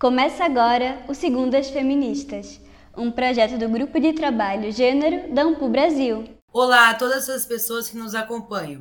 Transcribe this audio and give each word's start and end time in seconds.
Começa 0.00 0.46
agora 0.46 1.04
o 1.08 1.14
Segundas 1.14 1.68
Feministas, 1.68 2.58
um 2.96 3.12
projeto 3.12 3.58
do 3.58 3.68
Grupo 3.68 4.00
de 4.00 4.14
Trabalho 4.14 4.72
Gênero 4.72 5.34
da 5.34 5.42
Ampu 5.42 5.68
Brasil. 5.68 6.24
Olá 6.50 6.88
a 6.88 6.94
todas 6.94 7.28
as 7.28 7.44
pessoas 7.44 7.90
que 7.90 7.98
nos 7.98 8.14
acompanham. 8.14 8.80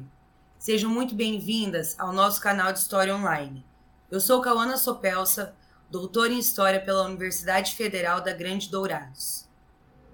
Sejam 0.57 0.89
muito 0.89 1.13
bem-vindas 1.13 1.99
ao 1.99 2.13
nosso 2.13 2.39
canal 2.39 2.71
de 2.71 2.79
História 2.79 3.13
Online. 3.13 3.65
Eu 4.09 4.21
sou 4.21 4.39
Cauana 4.39 4.77
Sopelsa, 4.77 5.53
doutora 5.91 6.31
em 6.31 6.39
História 6.39 6.79
pela 6.79 7.03
Universidade 7.03 7.75
Federal 7.75 8.21
da 8.21 8.31
Grande 8.31 8.71
Dourados. 8.71 9.45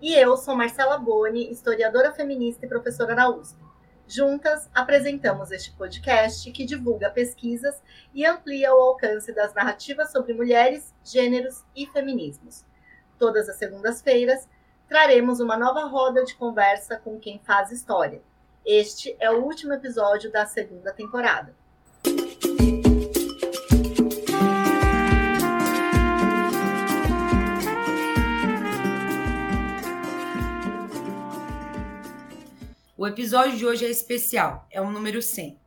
E 0.01 0.11
eu 0.11 0.35
sou 0.35 0.55
Marcela 0.55 0.97
Boni, 0.97 1.51
historiadora 1.51 2.13
feminista 2.13 2.65
e 2.65 2.69
professora 2.69 3.15
da 3.15 3.29
USP. 3.29 3.64
Juntas, 4.07 4.69
apresentamos 4.71 5.51
este 5.51 5.71
podcast 5.71 6.51
que 6.51 6.63
divulga 6.63 7.09
pesquisas 7.09 7.81
e 8.13 8.23
amplia 8.23 8.71
o 8.71 8.79
alcance 8.79 9.33
das 9.33 9.51
narrativas 9.55 10.11
sobre 10.11 10.31
mulheres, 10.31 10.93
gêneros 11.03 11.63
e 11.75 11.87
feminismos. 11.87 12.63
Todas 13.17 13.49
as 13.49 13.55
segundas-feiras, 13.55 14.47
traremos 14.87 15.39
uma 15.39 15.57
nova 15.57 15.85
roda 15.85 16.23
de 16.23 16.35
conversa 16.35 16.97
com 16.97 17.19
quem 17.19 17.39
faz 17.39 17.71
história. 17.71 18.21
Este 18.63 19.15
é 19.19 19.31
o 19.31 19.43
último 19.43 19.73
episódio 19.73 20.31
da 20.31 20.45
segunda 20.45 20.93
temporada. 20.93 21.55
O 32.97 33.05
episódio 33.05 33.57
de 33.57 33.65
hoje 33.65 33.85
é 33.85 33.89
especial, 33.89 34.65
é 34.71 34.79
o 34.79 34.89
número 34.89 35.21
100. 35.21 35.59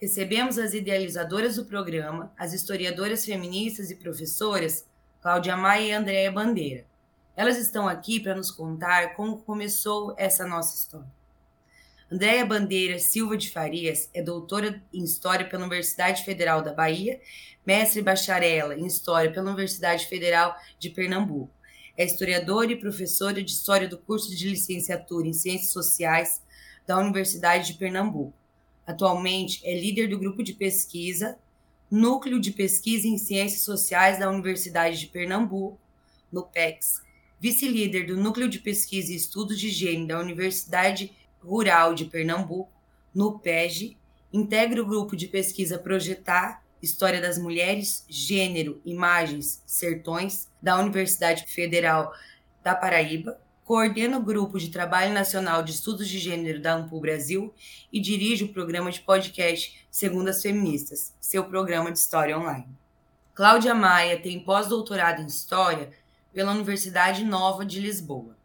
Recebemos 0.00 0.56
as 0.56 0.72
idealizadoras 0.72 1.56
do 1.56 1.66
programa, 1.66 2.32
as 2.34 2.54
historiadoras 2.54 3.26
feministas 3.26 3.90
e 3.90 3.96
professoras 3.96 4.86
Cláudia 5.20 5.54
Maia 5.54 5.88
e 5.88 5.92
Andréa 5.92 6.32
Bandeira. 6.32 6.86
Elas 7.36 7.58
estão 7.58 7.86
aqui 7.86 8.18
para 8.18 8.34
nos 8.34 8.50
contar 8.50 9.14
como 9.14 9.42
começou 9.42 10.14
essa 10.16 10.46
nossa 10.46 10.74
história. 10.74 11.12
Andréa 12.10 12.46
Bandeira 12.46 12.98
Silva 12.98 13.36
de 13.36 13.50
Farias 13.50 14.08
é 14.14 14.22
doutora 14.22 14.82
em 14.94 15.04
História 15.04 15.46
pela 15.46 15.66
Universidade 15.66 16.24
Federal 16.24 16.62
da 16.62 16.72
Bahia, 16.72 17.20
mestre 17.66 18.00
e 18.00 18.02
bacharela 18.02 18.74
em 18.74 18.86
História 18.86 19.30
pela 19.30 19.48
Universidade 19.50 20.06
Federal 20.06 20.56
de 20.78 20.88
Pernambuco. 20.88 21.52
É 21.98 22.06
historiadora 22.06 22.72
e 22.72 22.80
professora 22.80 23.42
de 23.42 23.50
História 23.50 23.86
do 23.86 23.98
curso 23.98 24.34
de 24.34 24.48
licenciatura 24.48 25.28
em 25.28 25.34
Ciências 25.34 25.70
Sociais 25.70 26.40
da 26.86 26.98
Universidade 26.98 27.72
de 27.72 27.78
Pernambuco. 27.78 28.32
Atualmente 28.86 29.60
é 29.64 29.78
líder 29.78 30.08
do 30.08 30.18
grupo 30.18 30.42
de 30.42 30.52
pesquisa 30.52 31.38
Núcleo 31.92 32.40
de 32.40 32.50
Pesquisa 32.50 33.06
em 33.06 33.18
Ciências 33.18 33.60
Sociais 33.64 34.18
da 34.18 34.30
Universidade 34.30 34.98
de 34.98 35.08
Pernambuco, 35.08 35.78
no 36.32 36.42
PEX, 36.42 37.02
vice-líder 37.38 38.06
do 38.06 38.16
Núcleo 38.16 38.48
de 38.48 38.58
Pesquisa 38.58 39.12
e 39.12 39.16
Estudos 39.16 39.60
de 39.60 39.68
Gênero 39.68 40.06
da 40.06 40.18
Universidade 40.18 41.12
Rural 41.38 41.94
de 41.94 42.06
Pernambuco, 42.06 42.72
no 43.14 43.38
PEG, 43.38 43.98
integra 44.32 44.80
o 44.80 44.86
grupo 44.86 45.14
de 45.14 45.26
pesquisa 45.26 45.78
Projetar 45.78 46.64
História 46.80 47.20
das 47.20 47.36
Mulheres, 47.36 48.06
Gênero, 48.08 48.80
Imagens, 48.86 49.62
Sertões, 49.66 50.48
da 50.62 50.78
Universidade 50.78 51.44
Federal 51.46 52.10
da 52.62 52.74
Paraíba, 52.74 53.38
coordena 53.72 54.18
o 54.18 54.22
Grupo 54.22 54.58
de 54.58 54.68
Trabalho 54.68 55.14
Nacional 55.14 55.62
de 55.62 55.70
Estudos 55.70 56.06
de 56.06 56.18
Gênero 56.18 56.60
da 56.60 56.74
Ampul 56.74 57.00
Brasil 57.00 57.54
e 57.90 57.98
dirige 57.98 58.44
o 58.44 58.52
programa 58.52 58.92
de 58.92 59.00
podcast 59.00 59.86
Segundas 59.90 60.42
Feministas, 60.42 61.14
seu 61.18 61.44
programa 61.44 61.90
de 61.90 61.98
história 61.98 62.38
online. 62.38 62.68
Cláudia 63.34 63.74
Maia 63.74 64.20
tem 64.20 64.40
pós-doutorado 64.40 65.22
em 65.22 65.26
História 65.26 65.90
pela 66.34 66.52
Universidade 66.52 67.24
Nova 67.24 67.64
de 67.64 67.80
Lisboa, 67.80 68.36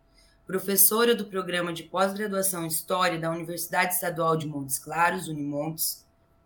professora 0.45 1.13
do 1.13 1.25
programa 1.25 1.73
de 1.73 1.83
pós-graduação 1.83 2.63
em 2.63 2.69
História 2.69 3.19
da 3.19 3.29
Universidade 3.29 3.95
Estadual 3.95 4.37
de 4.37 4.47
Montes 4.47 4.79
Claros, 4.79 5.27
Unimontes, 5.27 6.05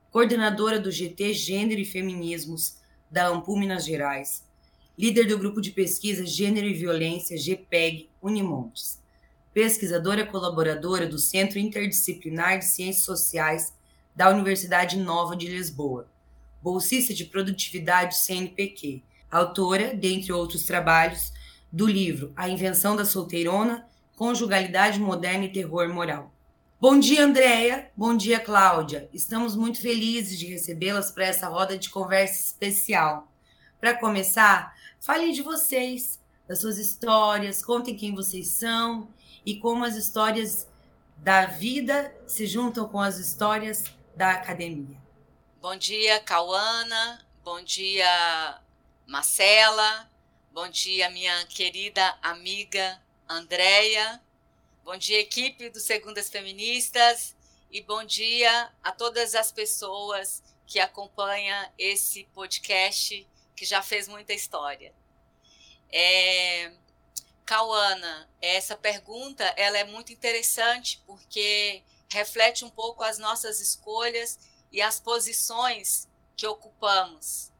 coordenadora 0.09 0.79
do 0.79 0.89
GT 0.89 1.35
Gênero 1.35 1.81
e 1.81 1.85
Feminismos 1.85 2.77
da 3.11 3.27
Ampul 3.27 3.59
Minas 3.59 3.85
Gerais, 3.85 4.43
líder 4.97 5.27
do 5.27 5.37
grupo 5.37 5.61
de 5.61 5.71
pesquisa 5.71 6.25
Gênero 6.25 6.67
e 6.67 6.73
Violência, 6.73 7.37
GPEG, 7.37 8.09
Unimontes, 8.21 9.01
pesquisadora 9.53 10.25
colaboradora 10.25 11.07
do 11.07 11.17
Centro 11.17 11.59
Interdisciplinar 11.59 12.59
de 12.59 12.65
Ciências 12.65 13.05
Sociais 13.05 13.73
da 14.15 14.29
Universidade 14.29 14.97
Nova 14.97 15.35
de 15.35 15.47
Lisboa, 15.47 16.07
bolsista 16.61 17.13
de 17.13 17.25
produtividade 17.25 18.17
CNPq, 18.17 19.01
autora, 19.29 19.93
dentre 19.93 20.31
outros 20.31 20.63
trabalhos, 20.63 21.31
do 21.71 21.87
livro 21.87 22.33
A 22.35 22.49
Invenção 22.49 22.95
da 22.95 23.05
Solteirona, 23.05 23.87
Conjugalidade 24.15 24.99
Moderna 24.99 25.45
e 25.45 25.51
Terror 25.51 25.87
Moral. 25.89 26.31
Bom 26.79 26.99
dia, 26.99 27.23
Andréia. 27.23 27.89
Bom 27.95 28.15
dia, 28.15 28.39
Cláudia. 28.39 29.07
Estamos 29.13 29.55
muito 29.55 29.79
felizes 29.79 30.37
de 30.37 30.47
recebê-las 30.47 31.11
para 31.11 31.25
essa 31.25 31.47
roda 31.47 31.77
de 31.77 31.89
conversa 31.89 32.33
especial. 32.33 33.31
Para 33.79 33.93
começar, 33.93 34.75
Falem 35.01 35.31
de 35.31 35.41
vocês, 35.41 36.19
das 36.47 36.61
suas 36.61 36.77
histórias, 36.77 37.65
contem 37.65 37.97
quem 37.97 38.13
vocês 38.13 38.49
são 38.49 39.11
e 39.43 39.59
como 39.59 39.83
as 39.83 39.95
histórias 39.95 40.67
da 41.17 41.47
vida 41.47 42.15
se 42.27 42.45
juntam 42.45 42.87
com 42.87 42.99
as 42.99 43.17
histórias 43.17 43.85
da 44.15 44.29
academia. 44.29 44.95
Bom 45.59 45.75
dia, 45.75 46.19
Cauana. 46.19 47.27
Bom 47.43 47.63
dia, 47.63 48.61
Marcela. 49.07 50.07
Bom 50.51 50.69
dia, 50.69 51.09
minha 51.09 51.47
querida 51.47 52.15
amiga 52.21 53.01
Andréia. 53.27 54.21
Bom 54.83 54.97
dia, 54.97 55.19
equipe 55.19 55.71
do 55.71 55.79
Segundas 55.79 56.29
Feministas. 56.29 57.35
E 57.71 57.81
bom 57.81 58.03
dia 58.03 58.71
a 58.83 58.91
todas 58.91 59.33
as 59.33 59.51
pessoas 59.51 60.43
que 60.67 60.79
acompanham 60.79 61.67
esse 61.75 62.25
podcast 62.35 63.27
que 63.61 63.65
já 63.67 63.83
fez 63.83 64.07
muita 64.07 64.33
história. 64.33 64.91
É, 65.91 66.71
Cauana, 67.45 68.27
essa 68.41 68.75
pergunta 68.75 69.43
ela 69.55 69.77
é 69.77 69.83
muito 69.83 70.11
interessante 70.11 70.99
porque 71.05 71.83
reflete 72.11 72.65
um 72.65 72.71
pouco 72.71 73.03
as 73.03 73.19
nossas 73.19 73.59
escolhas 73.61 74.39
e 74.71 74.81
as 74.81 74.99
posições 74.99 76.07
que 76.35 76.47
ocupamos. 76.47 77.51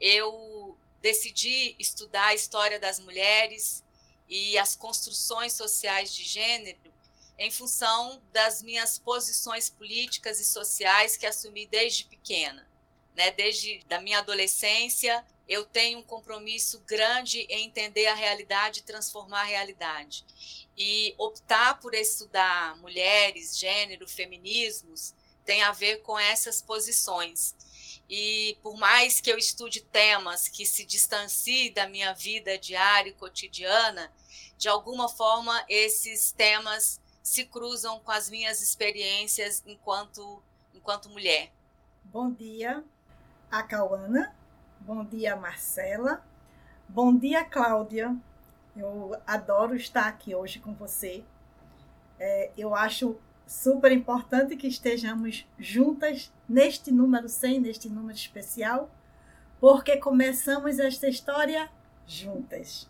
Eu 0.00 0.78
decidi 1.02 1.76
estudar 1.78 2.28
a 2.28 2.34
história 2.34 2.80
das 2.80 2.98
mulheres 2.98 3.84
e 4.26 4.56
as 4.56 4.74
construções 4.74 5.52
sociais 5.52 6.14
de 6.14 6.24
gênero 6.24 6.90
em 7.36 7.50
função 7.50 8.22
das 8.32 8.62
minhas 8.62 8.98
posições 8.98 9.68
políticas 9.68 10.40
e 10.40 10.44
sociais 10.46 11.18
que 11.18 11.26
assumi 11.26 11.66
desde 11.66 12.04
pequena, 12.04 12.66
né? 13.14 13.30
Desde 13.32 13.84
da 13.84 14.00
minha 14.00 14.20
adolescência 14.20 15.22
eu 15.48 15.64
tenho 15.64 15.98
um 15.98 16.02
compromisso 16.02 16.80
grande 16.86 17.40
em 17.50 17.66
entender 17.66 18.06
a 18.06 18.14
realidade 18.14 18.80
e 18.80 18.84
transformar 18.84 19.42
a 19.42 19.44
realidade. 19.44 20.24
E 20.76 21.14
optar 21.18 21.78
por 21.80 21.94
estudar 21.94 22.76
mulheres, 22.78 23.58
gênero, 23.58 24.08
feminismos, 24.08 25.14
tem 25.44 25.62
a 25.62 25.72
ver 25.72 25.98
com 26.02 26.18
essas 26.18 26.62
posições. 26.62 27.54
E 28.08 28.58
por 28.62 28.76
mais 28.76 29.20
que 29.20 29.30
eu 29.30 29.38
estude 29.38 29.80
temas 29.80 30.48
que 30.48 30.66
se 30.66 30.84
distanciem 30.84 31.72
da 31.72 31.86
minha 31.86 32.12
vida 32.14 32.58
diária 32.58 33.10
e 33.10 33.14
cotidiana, 33.14 34.12
de 34.56 34.68
alguma 34.68 35.08
forma 35.08 35.64
esses 35.68 36.32
temas 36.32 37.00
se 37.22 37.44
cruzam 37.46 38.00
com 38.00 38.10
as 38.10 38.28
minhas 38.28 38.62
experiências 38.62 39.62
enquanto, 39.66 40.42
enquanto 40.74 41.08
mulher. 41.08 41.52
Bom 42.04 42.30
dia, 42.30 42.84
a 43.50 43.62
Cauana 43.62 44.34
Bom 44.86 45.02
dia, 45.02 45.34
Marcela. 45.34 46.22
Bom 46.86 47.16
dia, 47.16 47.42
Cláudia. 47.42 48.14
Eu 48.76 49.16
adoro 49.26 49.74
estar 49.74 50.06
aqui 50.06 50.34
hoje 50.34 50.58
com 50.58 50.74
você. 50.74 51.24
É, 52.20 52.50
eu 52.54 52.74
acho 52.74 53.16
super 53.46 53.90
importante 53.90 54.58
que 54.58 54.66
estejamos 54.66 55.48
juntas 55.58 56.30
neste 56.46 56.92
número 56.92 57.30
100, 57.30 57.60
neste 57.60 57.88
número 57.88 58.14
especial, 58.14 58.90
porque 59.58 59.96
começamos 59.96 60.78
esta 60.78 61.08
história 61.08 61.70
juntas. 62.06 62.86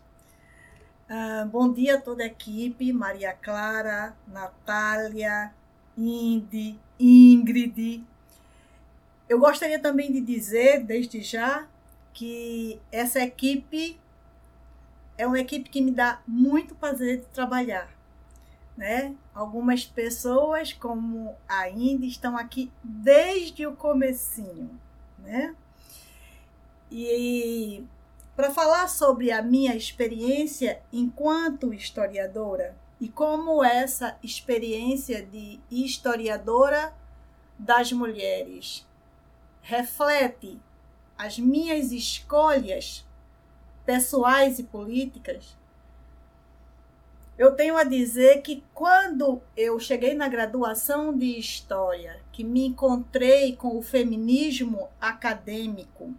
Ah, 1.07 1.47
bom 1.49 1.71
dia 1.71 1.95
a 1.95 2.01
toda 2.01 2.23
a 2.23 2.27
equipe, 2.27 2.91
Maria 2.91 3.31
Clara, 3.31 4.13
Natália, 4.27 5.53
Indy, 5.97 6.77
Ingrid. 6.99 8.03
Eu 9.29 9.39
gostaria 9.39 9.79
também 9.79 10.11
de 10.11 10.19
dizer, 10.19 10.83
desde 10.83 11.21
já, 11.21 11.65
que 12.15 12.81
essa 12.91 13.19
equipe 13.19 13.99
é 15.17 15.27
uma 15.27 15.39
equipe 15.39 15.69
que 15.69 15.81
me 15.81 15.91
dá 15.91 16.21
muito 16.25 16.73
prazer 16.73 17.19
de 17.19 17.25
trabalhar. 17.25 17.93
Né? 18.75 19.13
Algumas 19.33 19.85
pessoas, 19.85 20.73
como 20.73 21.35
a 21.47 21.69
Indy, 21.69 22.07
estão 22.07 22.37
aqui 22.37 22.71
desde 22.83 23.67
o 23.67 23.75
comecinho, 23.75 24.69
né? 25.19 25.55
E 26.91 27.85
para 28.35 28.51
falar 28.51 28.89
sobre 28.89 29.31
a 29.31 29.41
minha 29.41 29.75
experiência 29.75 30.81
enquanto 30.91 31.73
historiadora 31.73 32.75
e 32.99 33.07
como 33.07 33.63
essa 33.63 34.17
experiência 34.21 35.25
de 35.25 35.59
historiadora 35.71 36.93
das 37.57 37.93
mulheres 37.93 38.85
reflete 39.61 40.59
as 41.17 41.39
minhas 41.39 41.91
escolhas 41.91 43.05
pessoais 43.85 44.59
e 44.59 44.63
políticas, 44.63 45.55
eu 47.37 47.53
tenho 47.53 47.75
a 47.75 47.83
dizer 47.83 48.41
que 48.41 48.63
quando 48.73 49.41
eu 49.57 49.77
cheguei 49.79 50.13
na 50.13 50.27
graduação 50.29 51.15
de 51.15 51.37
História, 51.37 52.21
que 52.31 52.43
me 52.43 52.67
encontrei 52.67 53.55
com 53.55 53.77
o 53.77 53.81
feminismo 53.81 54.89
acadêmico, 55.01 56.13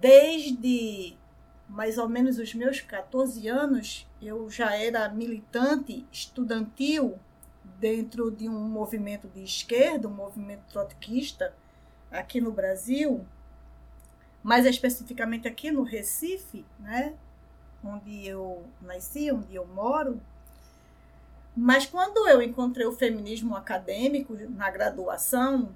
desde 0.00 1.16
mais 1.68 1.96
ou 1.96 2.08
menos 2.08 2.38
os 2.38 2.52
meus 2.54 2.80
14 2.80 3.48
anos, 3.48 4.06
eu 4.20 4.50
já 4.50 4.76
era 4.76 5.08
militante 5.08 6.04
estudantil 6.12 7.18
dentro 7.78 8.30
de 8.30 8.48
um 8.48 8.68
movimento 8.68 9.28
de 9.28 9.44
esquerda, 9.44 10.08
um 10.08 10.12
movimento 10.12 10.64
trotskista 10.70 11.54
aqui 12.12 12.40
no 12.40 12.52
Brasil, 12.52 13.24
mais 14.42 14.66
especificamente 14.66 15.48
aqui 15.48 15.70
no 15.70 15.82
Recife, 15.82 16.64
né, 16.78 17.14
onde 17.84 18.26
eu 18.26 18.64
nasci, 18.80 19.30
onde 19.32 19.54
eu 19.54 19.66
moro. 19.66 20.20
Mas 21.56 21.86
quando 21.86 22.28
eu 22.28 22.40
encontrei 22.40 22.86
o 22.86 22.92
feminismo 22.92 23.56
acadêmico 23.56 24.34
na 24.50 24.70
graduação, 24.70 25.74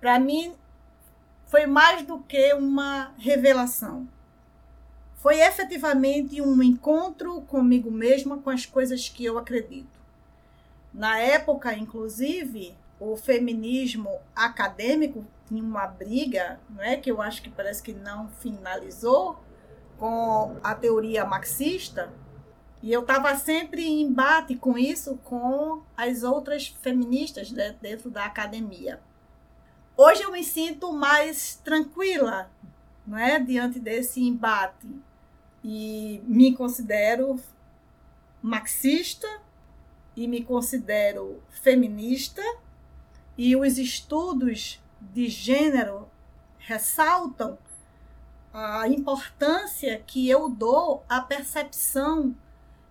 para 0.00 0.18
mim 0.18 0.54
foi 1.46 1.66
mais 1.66 2.02
do 2.06 2.18
que 2.20 2.54
uma 2.54 3.12
revelação. 3.18 4.08
Foi 5.16 5.40
efetivamente 5.40 6.40
um 6.40 6.62
encontro 6.62 7.42
comigo 7.42 7.90
mesma, 7.90 8.38
com 8.38 8.50
as 8.50 8.66
coisas 8.66 9.08
que 9.08 9.24
eu 9.24 9.38
acredito. 9.38 10.00
Na 10.92 11.18
época, 11.18 11.74
inclusive, 11.74 12.74
o 13.02 13.16
feminismo 13.16 14.20
acadêmico 14.34 15.26
tinha 15.46 15.62
uma 15.62 15.86
briga, 15.88 16.60
não 16.70 16.82
é, 16.82 16.96
que 16.96 17.10
eu 17.10 17.20
acho 17.20 17.42
que 17.42 17.50
parece 17.50 17.82
que 17.82 17.92
não 17.92 18.28
finalizou 18.28 19.42
com 19.98 20.56
a 20.62 20.74
teoria 20.74 21.24
marxista, 21.24 22.12
e 22.80 22.92
eu 22.92 23.02
estava 23.02 23.34
sempre 23.36 23.84
em 23.84 24.02
embate 24.02 24.56
com 24.56 24.78
isso 24.78 25.16
com 25.24 25.82
as 25.96 26.22
outras 26.22 26.68
feministas 26.80 27.50
né, 27.50 27.76
dentro 27.80 28.10
da 28.10 28.24
academia. 28.24 29.00
Hoje 29.96 30.22
eu 30.22 30.32
me 30.32 30.42
sinto 30.42 30.92
mais 30.92 31.56
tranquila, 31.56 32.50
não 33.06 33.18
é, 33.18 33.38
diante 33.38 33.78
desse 33.78 34.20
embate. 34.20 34.88
E 35.62 36.20
me 36.24 36.56
considero 36.56 37.38
marxista 38.42 39.28
e 40.16 40.26
me 40.26 40.42
considero 40.42 41.40
feminista 41.62 42.42
e 43.36 43.56
os 43.56 43.78
estudos 43.78 44.82
de 45.00 45.28
gênero 45.28 46.08
ressaltam 46.58 47.58
a 48.52 48.86
importância 48.86 50.02
que 50.06 50.28
eu 50.28 50.48
dou 50.48 51.02
à 51.08 51.20
percepção 51.20 52.34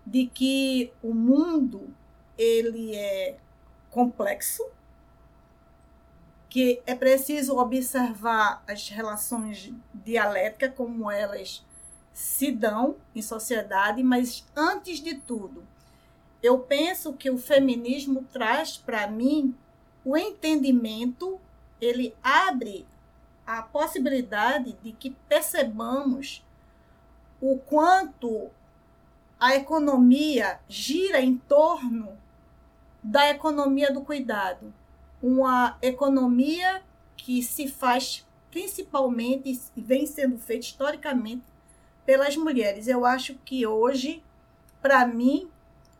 de 0.06 0.26
que 0.26 0.92
o 1.04 1.14
mundo 1.14 1.94
ele 2.38 2.96
é 2.96 3.38
complexo, 3.92 4.66
que 6.50 6.82
é 6.86 6.96
preciso 6.96 7.58
observar 7.58 8.64
as 8.68 8.90
relações 8.90 9.72
dialéticas 9.94 10.74
como 10.76 11.10
elas 11.10 11.64
se 12.12 12.52
dão 12.52 12.98
em 13.16 13.22
sociedade, 13.22 14.04
mas 14.04 14.46
antes 14.56 15.00
de 15.00 15.16
tudo, 15.16 15.64
eu 16.42 16.60
penso 16.60 17.14
que 17.14 17.30
o 17.30 17.38
feminismo 17.38 18.28
traz 18.34 18.76
para 18.76 19.08
mim 19.08 19.56
o 20.04 20.18
entendimento, 20.18 21.40
ele 21.80 22.16
abre 22.24 22.86
a 23.46 23.62
possibilidade 23.62 24.74
de 24.82 24.92
que 24.92 25.12
percebamos 25.28 26.44
o 27.42 27.58
quanto 27.58 28.50
a 29.40 29.56
economia 29.56 30.60
gira 30.70 31.20
em 31.20 31.38
torno 31.38 32.18
da 33.04 33.30
economia 33.30 33.92
do 33.92 34.02
cuidado, 34.02 34.72
uma 35.22 35.78
economia 35.82 36.84
que 37.18 37.42
se 37.42 37.68
faz 37.68 38.26
principalmente 38.52 39.60
vem 39.76 40.06
sendo 40.06 40.38
feita 40.38 40.66
historicamente 40.66 41.44
pelas 42.06 42.36
mulheres. 42.36 42.88
Eu 42.88 43.06
acho 43.06 43.36
que 43.46 43.66
hoje, 43.66 44.22
para 44.82 45.08
mim, 45.08 45.50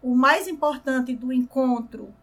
o 0.02 0.14
mais 0.16 0.48
importante 0.48 1.16
do 1.16 1.32
encontro 1.32 2.14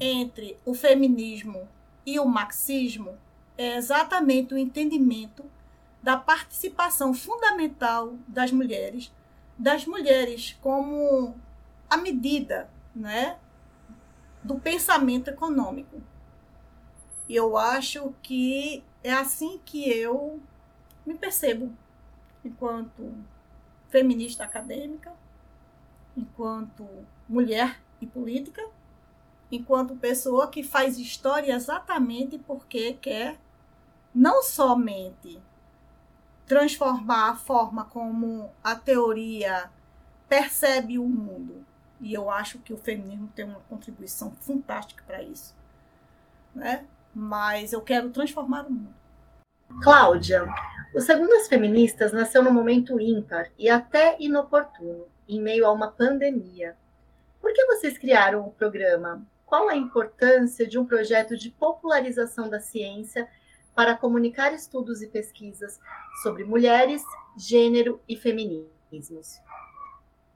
entre 0.00 0.58
o 0.64 0.74
feminismo 0.74 1.68
e 2.04 2.18
o 2.18 2.26
marxismo 2.26 3.16
é 3.56 3.76
exatamente 3.76 4.52
o 4.52 4.58
entendimento 4.58 5.44
da 6.02 6.16
participação 6.16 7.14
fundamental 7.14 8.14
das 8.28 8.52
mulheres, 8.52 9.12
das 9.56 9.86
mulheres 9.86 10.58
como 10.60 11.34
a 11.88 11.96
medida 11.96 12.68
né, 12.94 13.38
do 14.42 14.58
pensamento 14.58 15.28
econômico. 15.30 16.02
E 17.28 17.34
eu 17.34 17.56
acho 17.56 18.14
que 18.22 18.84
é 19.02 19.12
assim 19.12 19.58
que 19.64 19.88
eu 19.88 20.40
me 21.06 21.14
percebo 21.14 21.72
enquanto 22.44 23.14
feminista 23.88 24.44
acadêmica, 24.44 25.12
enquanto 26.16 26.86
mulher 27.28 27.80
e 28.00 28.06
política, 28.06 28.62
enquanto 29.50 29.96
pessoa 29.96 30.48
que 30.48 30.62
faz 30.62 30.98
história 30.98 31.54
exatamente 31.54 32.38
porque 32.38 32.94
quer 32.94 33.38
não 34.14 34.42
somente 34.42 35.40
transformar 36.46 37.30
a 37.30 37.34
forma 37.34 37.84
como 37.84 38.50
a 38.62 38.76
teoria 38.76 39.70
percebe 40.28 40.98
o 40.98 41.08
mundo, 41.08 41.64
e 42.00 42.12
eu 42.12 42.30
acho 42.30 42.58
que 42.58 42.72
o 42.72 42.78
feminismo 42.78 43.28
tem 43.34 43.44
uma 43.44 43.60
contribuição 43.68 44.32
fantástica 44.40 45.02
para 45.06 45.22
isso, 45.22 45.54
né? 46.54 46.86
Mas 47.14 47.72
eu 47.72 47.80
quero 47.80 48.10
transformar 48.10 48.66
o 48.66 48.72
mundo. 48.72 48.94
Cláudia, 49.82 50.46
o 50.94 51.00
Segundas 51.00 51.48
Feministas 51.48 52.12
nasceu 52.12 52.42
num 52.42 52.52
momento 52.52 53.00
ímpar 53.00 53.50
e 53.58 53.68
até 53.68 54.16
inoportuno, 54.20 55.06
em 55.28 55.40
meio 55.40 55.66
a 55.66 55.72
uma 55.72 55.90
pandemia. 55.90 56.76
Por 57.40 57.52
que 57.52 57.64
vocês 57.66 57.96
criaram 57.98 58.46
o 58.46 58.52
programa? 58.52 59.26
Qual 59.54 59.68
a 59.68 59.76
importância 59.76 60.66
de 60.66 60.76
um 60.76 60.84
projeto 60.84 61.36
de 61.36 61.48
popularização 61.48 62.50
da 62.50 62.58
ciência 62.58 63.30
para 63.72 63.96
comunicar 63.96 64.52
estudos 64.52 65.00
e 65.00 65.06
pesquisas 65.06 65.78
sobre 66.24 66.42
mulheres, 66.42 67.04
gênero 67.38 68.02
e 68.08 68.16
feminismos. 68.16 69.38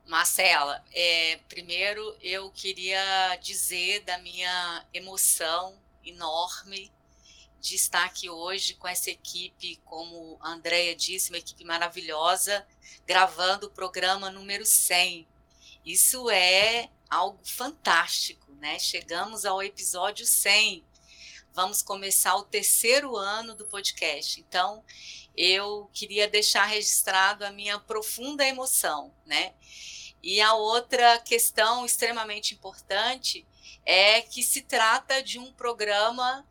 Marcela, 0.07 0.85
é, 0.93 1.41
primeiro 1.49 2.01
eu 2.23 2.49
queria 2.53 3.35
dizer 3.43 4.05
da 4.05 4.19
minha 4.19 4.87
emoção 4.95 5.75
enorme 6.05 6.93
de 7.61 7.75
estar 7.75 8.05
aqui 8.05 8.31
hoje 8.31 8.75
com 8.75 8.87
essa 8.87 9.11
equipe, 9.11 9.81
como 9.85 10.39
a 10.41 10.53
Andrea 10.53 10.95
disse, 10.95 11.33
uma 11.33 11.39
equipe 11.39 11.65
maravilhosa, 11.65 12.65
gravando 13.05 13.67
o 13.67 13.71
programa 13.71 14.31
número 14.31 14.65
100. 14.65 15.27
Isso 15.85 16.31
é 16.31 16.89
algo 17.09 17.41
fantástico, 17.45 18.53
né? 18.55 18.79
Chegamos 18.79 19.45
ao 19.45 19.63
episódio 19.63 20.27
100 20.27 20.85
vamos 21.59 21.83
começar 21.83 22.37
o 22.37 22.45
terceiro 22.45 23.17
ano 23.17 23.53
do 23.53 23.67
podcast. 23.67 24.39
Então, 24.39 24.85
eu 25.37 25.91
queria 25.93 26.29
deixar 26.29 26.67
registrado 26.67 27.45
a 27.45 27.51
minha 27.51 27.81
profunda 27.81 28.47
emoção, 28.47 29.13
né? 29.27 29.55
E 30.23 30.41
a 30.41 30.55
outra 30.55 31.19
questão 31.19 31.85
extremamente 31.85 32.55
importante 32.55 33.45
é 33.85 34.21
que 34.23 34.45
se 34.45 34.63
trata 34.63 35.21
de 35.21 35.41
um 35.41 35.53
programa 35.53 36.47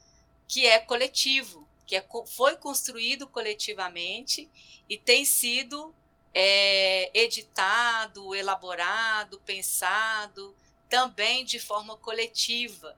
que 0.45 0.65
é 0.65 0.77
coletivo, 0.77 1.65
que 1.85 1.95
é, 1.95 2.05
foi 2.35 2.57
construído 2.57 3.27
coletivamente 3.27 4.51
e 4.89 4.97
tem 4.97 5.23
sido 5.23 5.95
é, 6.33 7.11
editado, 7.17 8.35
elaborado, 8.35 9.39
pensado 9.45 10.55
também 10.89 11.43
de 11.43 11.59
forma 11.59 11.97
coletiva 11.97 12.97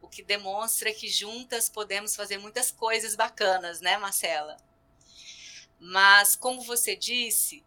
o 0.00 0.08
que 0.08 0.22
demonstra 0.22 0.92
que 0.92 1.08
juntas 1.08 1.68
podemos 1.68 2.16
fazer 2.16 2.38
muitas 2.38 2.70
coisas 2.70 3.14
bacanas, 3.14 3.80
né, 3.80 3.98
Marcela? 3.98 4.56
Mas, 5.78 6.34
como 6.34 6.62
você 6.62 6.96
disse, 6.96 7.64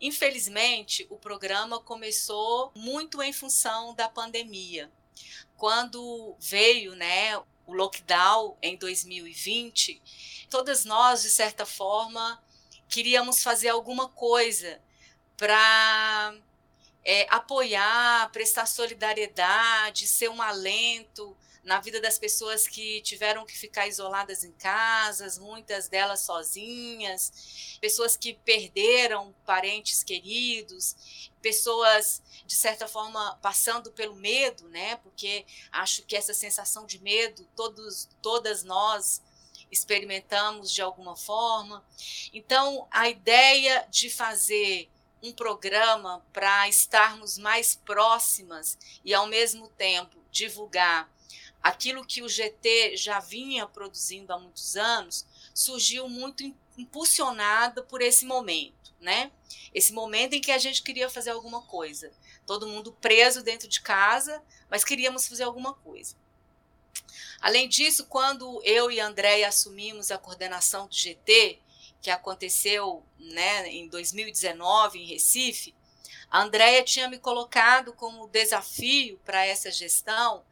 infelizmente 0.00 1.06
o 1.10 1.16
programa 1.16 1.80
começou 1.80 2.72
muito 2.74 3.22
em 3.22 3.32
função 3.32 3.94
da 3.94 4.08
pandemia. 4.08 4.90
Quando 5.56 6.36
veio, 6.38 6.94
né, 6.94 7.36
o 7.66 7.72
lockdown 7.72 8.56
em 8.62 8.76
2020, 8.76 10.00
todas 10.48 10.84
nós, 10.84 11.22
de 11.22 11.30
certa 11.30 11.66
forma, 11.66 12.42
queríamos 12.88 13.42
fazer 13.42 13.68
alguma 13.68 14.08
coisa 14.08 14.80
para 15.36 16.34
é, 17.04 17.26
apoiar, 17.30 18.30
prestar 18.32 18.66
solidariedade, 18.66 20.06
ser 20.06 20.28
um 20.28 20.42
alento 20.42 21.36
na 21.62 21.80
vida 21.80 22.00
das 22.00 22.18
pessoas 22.18 22.66
que 22.66 23.02
tiveram 23.02 23.44
que 23.44 23.56
ficar 23.56 23.86
isoladas 23.86 24.42
em 24.42 24.52
casas, 24.52 25.38
muitas 25.38 25.86
delas 25.86 26.20
sozinhas, 26.20 27.78
pessoas 27.80 28.16
que 28.16 28.34
perderam 28.34 29.34
parentes 29.44 30.02
queridos, 30.02 30.96
pessoas 31.42 32.22
de 32.46 32.54
certa 32.54 32.88
forma 32.88 33.38
passando 33.42 33.92
pelo 33.92 34.16
medo, 34.16 34.66
né? 34.70 34.96
Porque 34.96 35.44
acho 35.70 36.04
que 36.04 36.16
essa 36.16 36.32
sensação 36.32 36.86
de 36.86 36.98
medo 37.00 37.46
todos 37.54 38.08
todas 38.22 38.64
nós 38.64 39.20
experimentamos 39.70 40.72
de 40.72 40.82
alguma 40.82 41.16
forma. 41.16 41.84
Então, 42.32 42.86
a 42.90 43.08
ideia 43.08 43.86
de 43.90 44.10
fazer 44.10 44.90
um 45.22 45.32
programa 45.32 46.24
para 46.32 46.68
estarmos 46.68 47.38
mais 47.38 47.74
próximas 47.74 48.78
e 49.04 49.12
ao 49.12 49.26
mesmo 49.26 49.68
tempo 49.68 50.16
divulgar 50.30 51.10
aquilo 51.62 52.04
que 52.04 52.22
o 52.22 52.28
GT 52.28 52.96
já 52.96 53.20
vinha 53.20 53.66
produzindo 53.66 54.32
há 54.32 54.38
muitos 54.38 54.76
anos 54.76 55.26
surgiu 55.52 56.08
muito 56.08 56.44
impulsionado 56.76 57.82
por 57.84 58.00
esse 58.00 58.24
momento, 58.24 58.94
né? 59.00 59.32
Esse 59.74 59.92
momento 59.92 60.34
em 60.34 60.40
que 60.40 60.52
a 60.52 60.58
gente 60.58 60.82
queria 60.82 61.10
fazer 61.10 61.30
alguma 61.30 61.62
coisa. 61.62 62.12
Todo 62.46 62.68
mundo 62.68 62.92
preso 62.92 63.42
dentro 63.42 63.68
de 63.68 63.80
casa, 63.80 64.42
mas 64.70 64.84
queríamos 64.84 65.26
fazer 65.26 65.42
alguma 65.42 65.74
coisa. 65.74 66.16
Além 67.40 67.68
disso, 67.68 68.06
quando 68.06 68.60
eu 68.64 68.90
e 68.90 69.00
André 69.00 69.44
assumimos 69.44 70.10
a 70.10 70.18
coordenação 70.18 70.86
do 70.86 70.94
GT, 70.94 71.60
que 72.00 72.10
aconteceu 72.10 73.04
né, 73.18 73.68
em 73.68 73.88
2019 73.88 74.98
em 74.98 75.06
Recife, 75.06 75.74
a 76.30 76.42
Andrea 76.42 76.84
tinha 76.84 77.08
me 77.08 77.18
colocado 77.18 77.92
como 77.92 78.28
desafio 78.28 79.18
para 79.24 79.46
essa 79.46 79.70
gestão 79.70 80.44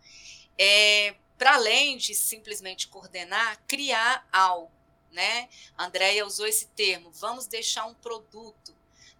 é, 0.59 1.15
para 1.37 1.55
além 1.55 1.97
de 1.97 2.15
simplesmente 2.15 2.89
coordenar, 2.89 3.61
criar 3.67 4.27
algo. 4.33 4.73
Né? 5.13 5.49
A 5.77 5.87
Andrea 5.87 6.27
usou 6.27 6.47
esse 6.47 6.67
termo, 6.69 7.11
vamos 7.11 7.47
deixar 7.47 7.87
um 7.87 7.95
produto 7.95 8.75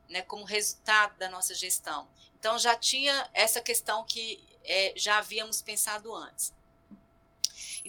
né, 0.09 0.23
como 0.23 0.45
resultado 0.45 1.17
da 1.19 1.29
nossa 1.29 1.55
gestão. 1.55 2.09
Então, 2.39 2.59
já 2.59 2.77
tinha 2.77 3.29
essa 3.33 3.61
questão 3.61 4.05
que 4.05 4.43
é, 4.63 4.93
já 4.95 5.19
havíamos 5.19 5.63
pensado 5.63 6.15
antes. 6.15 6.53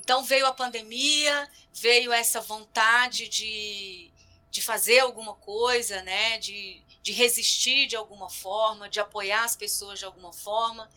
Então, 0.08 0.24
veio 0.24 0.46
a 0.46 0.54
pandemia, 0.54 1.52
veio 1.74 2.14
essa 2.14 2.40
vontade 2.40 3.28
de, 3.28 4.10
de 4.50 4.62
fazer 4.62 5.00
alguma 5.00 5.36
coisa, 5.36 6.02
né, 6.02 6.38
de, 6.38 6.82
de 7.04 7.12
resistir 7.12 7.88
de 7.88 7.98
alguma 7.98 8.30
forma, 8.30 8.88
de 8.88 9.02
apoiar 9.02 9.44
as 9.44 9.58
pessoas 9.58 10.00
de 10.00 10.06
alguma 10.06 10.32
forma. 10.32 10.90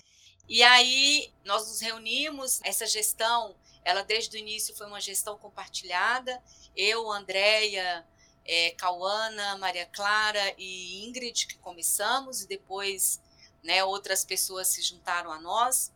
E 0.49 0.63
aí 0.63 1.35
nós 1.45 1.67
nos 1.67 1.81
reunimos, 1.81 2.61
essa 2.63 2.87
gestão, 2.87 3.57
ela 3.85 4.03
desde 4.03 4.37
o 4.37 4.39
início 4.39 4.77
foi 4.77 4.87
uma 4.87 5.01
gestão 5.01 5.37
compartilhada. 5.37 6.41
Eu, 6.77 7.11
Andréia, 7.11 8.07
é, 8.45 8.71
Cauana, 8.79 9.59
Maria 9.59 9.87
Clara 9.87 10.55
e 10.57 11.05
Ingrid 11.05 11.49
que 11.49 11.59
começamos, 11.59 12.43
e 12.43 12.47
depois 12.47 13.21
né, 13.61 13.83
outras 13.83 14.25
pessoas 14.25 14.69
se 14.69 14.83
juntaram 14.83 15.33
a 15.33 15.41
nós, 15.41 15.91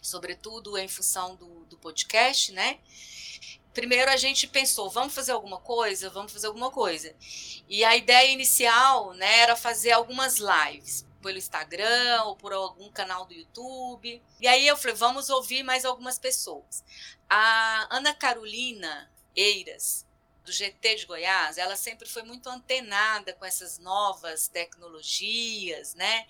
sobretudo 0.00 0.78
em 0.78 0.88
função 0.88 1.36
do, 1.36 1.64
do 1.66 1.76
podcast, 1.76 2.52
né? 2.52 2.78
Primeiro 3.72 4.10
a 4.10 4.16
gente 4.16 4.46
pensou, 4.46 4.90
vamos 4.90 5.14
fazer 5.14 5.32
alguma 5.32 5.58
coisa, 5.58 6.10
vamos 6.10 6.32
fazer 6.32 6.46
alguma 6.46 6.70
coisa. 6.70 7.14
E 7.68 7.84
a 7.84 7.96
ideia 7.96 8.30
inicial 8.30 9.14
né, 9.14 9.38
era 9.38 9.56
fazer 9.56 9.92
algumas 9.92 10.36
lives 10.38 11.06
pelo 11.22 11.38
Instagram 11.38 12.24
ou 12.24 12.36
por 12.36 12.52
algum 12.52 12.90
canal 12.90 13.24
do 13.24 13.32
YouTube. 13.32 14.20
E 14.40 14.46
aí 14.46 14.66
eu 14.66 14.76
falei, 14.76 14.96
vamos 14.96 15.30
ouvir 15.30 15.62
mais 15.62 15.84
algumas 15.84 16.18
pessoas. 16.18 16.84
A 17.30 17.96
Ana 17.96 18.12
Carolina 18.12 19.10
Eiras, 19.34 20.04
do 20.44 20.52
GT 20.52 20.96
de 20.96 21.06
Goiás, 21.06 21.58
ela 21.58 21.76
sempre 21.76 22.08
foi 22.08 22.22
muito 22.22 22.48
antenada 22.48 23.32
com 23.32 23.44
essas 23.44 23.78
novas 23.78 24.48
tecnologias, 24.48 25.94
né? 25.94 26.26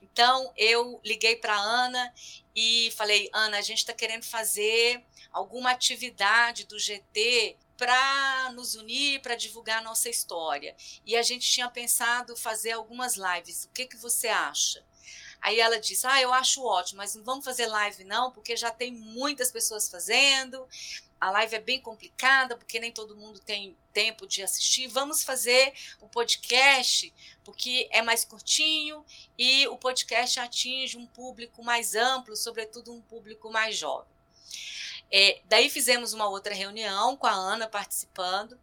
Então 0.00 0.52
eu 0.56 1.00
liguei 1.04 1.36
para 1.36 1.56
Ana 1.56 2.14
e 2.54 2.92
falei, 2.96 3.28
Ana, 3.32 3.58
a 3.58 3.62
gente 3.62 3.78
está 3.78 3.92
querendo 3.92 4.24
fazer 4.24 5.04
alguma 5.32 5.70
atividade 5.70 6.64
do 6.64 6.78
GT 6.78 7.56
para 7.76 8.52
nos 8.52 8.74
unir, 8.74 9.20
para 9.20 9.34
divulgar 9.34 9.78
a 9.78 9.84
nossa 9.84 10.08
história. 10.08 10.74
E 11.04 11.14
a 11.16 11.22
gente 11.22 11.50
tinha 11.50 11.68
pensado 11.68 12.36
fazer 12.36 12.72
algumas 12.72 13.16
lives. 13.16 13.64
O 13.64 13.70
que, 13.70 13.86
que 13.86 13.96
você 13.96 14.28
acha? 14.28 14.84
Aí 15.40 15.60
ela 15.60 15.78
disse: 15.78 16.06
Ah, 16.06 16.20
eu 16.20 16.32
acho 16.32 16.64
ótimo, 16.64 16.98
mas 16.98 17.14
não 17.14 17.22
vamos 17.22 17.44
fazer 17.44 17.66
live 17.66 18.04
não, 18.04 18.32
porque 18.32 18.56
já 18.56 18.70
tem 18.70 18.92
muitas 18.92 19.52
pessoas 19.52 19.88
fazendo. 19.88 20.66
A 21.20 21.30
live 21.30 21.56
é 21.56 21.60
bem 21.60 21.80
complicada, 21.80 22.56
porque 22.56 22.78
nem 22.78 22.92
todo 22.92 23.16
mundo 23.16 23.40
tem 23.40 23.76
tempo 23.92 24.26
de 24.26 24.42
assistir. 24.42 24.86
Vamos 24.86 25.22
fazer 25.22 25.72
o 26.00 26.08
podcast, 26.08 27.12
porque 27.44 27.88
é 27.90 28.02
mais 28.02 28.24
curtinho 28.24 29.04
e 29.38 29.66
o 29.68 29.76
podcast 29.76 30.38
atinge 30.38 30.98
um 30.98 31.06
público 31.06 31.64
mais 31.64 31.94
amplo, 31.94 32.36
sobretudo 32.36 32.92
um 32.92 33.00
público 33.00 33.50
mais 33.50 33.76
jovem. 33.76 34.08
É, 35.10 35.40
daí 35.44 35.70
fizemos 35.70 36.12
uma 36.12 36.28
outra 36.28 36.54
reunião 36.54 37.16
com 37.16 37.26
a 37.26 37.32
Ana 37.32 37.66
participando 37.66 38.58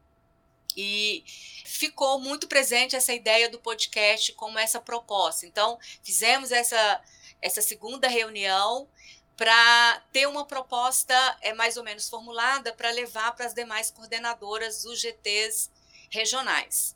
e 0.75 1.24
ficou 1.65 2.19
muito 2.19 2.48
presente 2.48 2.95
essa 2.95 3.13
ideia 3.13 3.50
do 3.50 3.60
podcast 3.60 4.33
como 4.33 4.60
essa 4.60 4.79
proposta. 4.79 5.45
Então, 5.45 5.79
fizemos 6.03 6.51
essa, 6.51 7.01
essa 7.41 7.62
segunda 7.62 8.07
reunião 8.07 8.88
para 9.36 10.02
ter 10.12 10.28
uma 10.28 10.46
proposta 10.46 11.13
é 11.42 11.54
mais 11.54 11.78
ou 11.78 11.84
menos 11.84 12.10
formulada 12.10 12.74
para 12.74 12.92
levar 12.92 13.36
para 13.36 13.46
as 13.46 13.54
demais 13.54 13.90
coordenadoras 13.92 14.84
dos 14.84 15.00
GTs 15.00 15.72
regionais. 16.10 16.96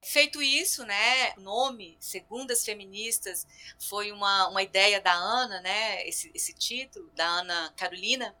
Feito 0.00 0.40
isso, 0.40 0.84
né, 0.84 1.34
o 1.36 1.40
nome 1.40 1.96
Segundas 1.98 2.64
Feministas 2.64 3.46
foi 3.78 4.12
uma, 4.12 4.48
uma 4.48 4.62
ideia 4.62 5.00
da 5.00 5.12
Ana, 5.12 5.60
né, 5.60 6.06
esse, 6.08 6.30
esse 6.32 6.52
título, 6.52 7.10
da 7.16 7.26
Ana 7.26 7.72
Carolina, 7.76 8.34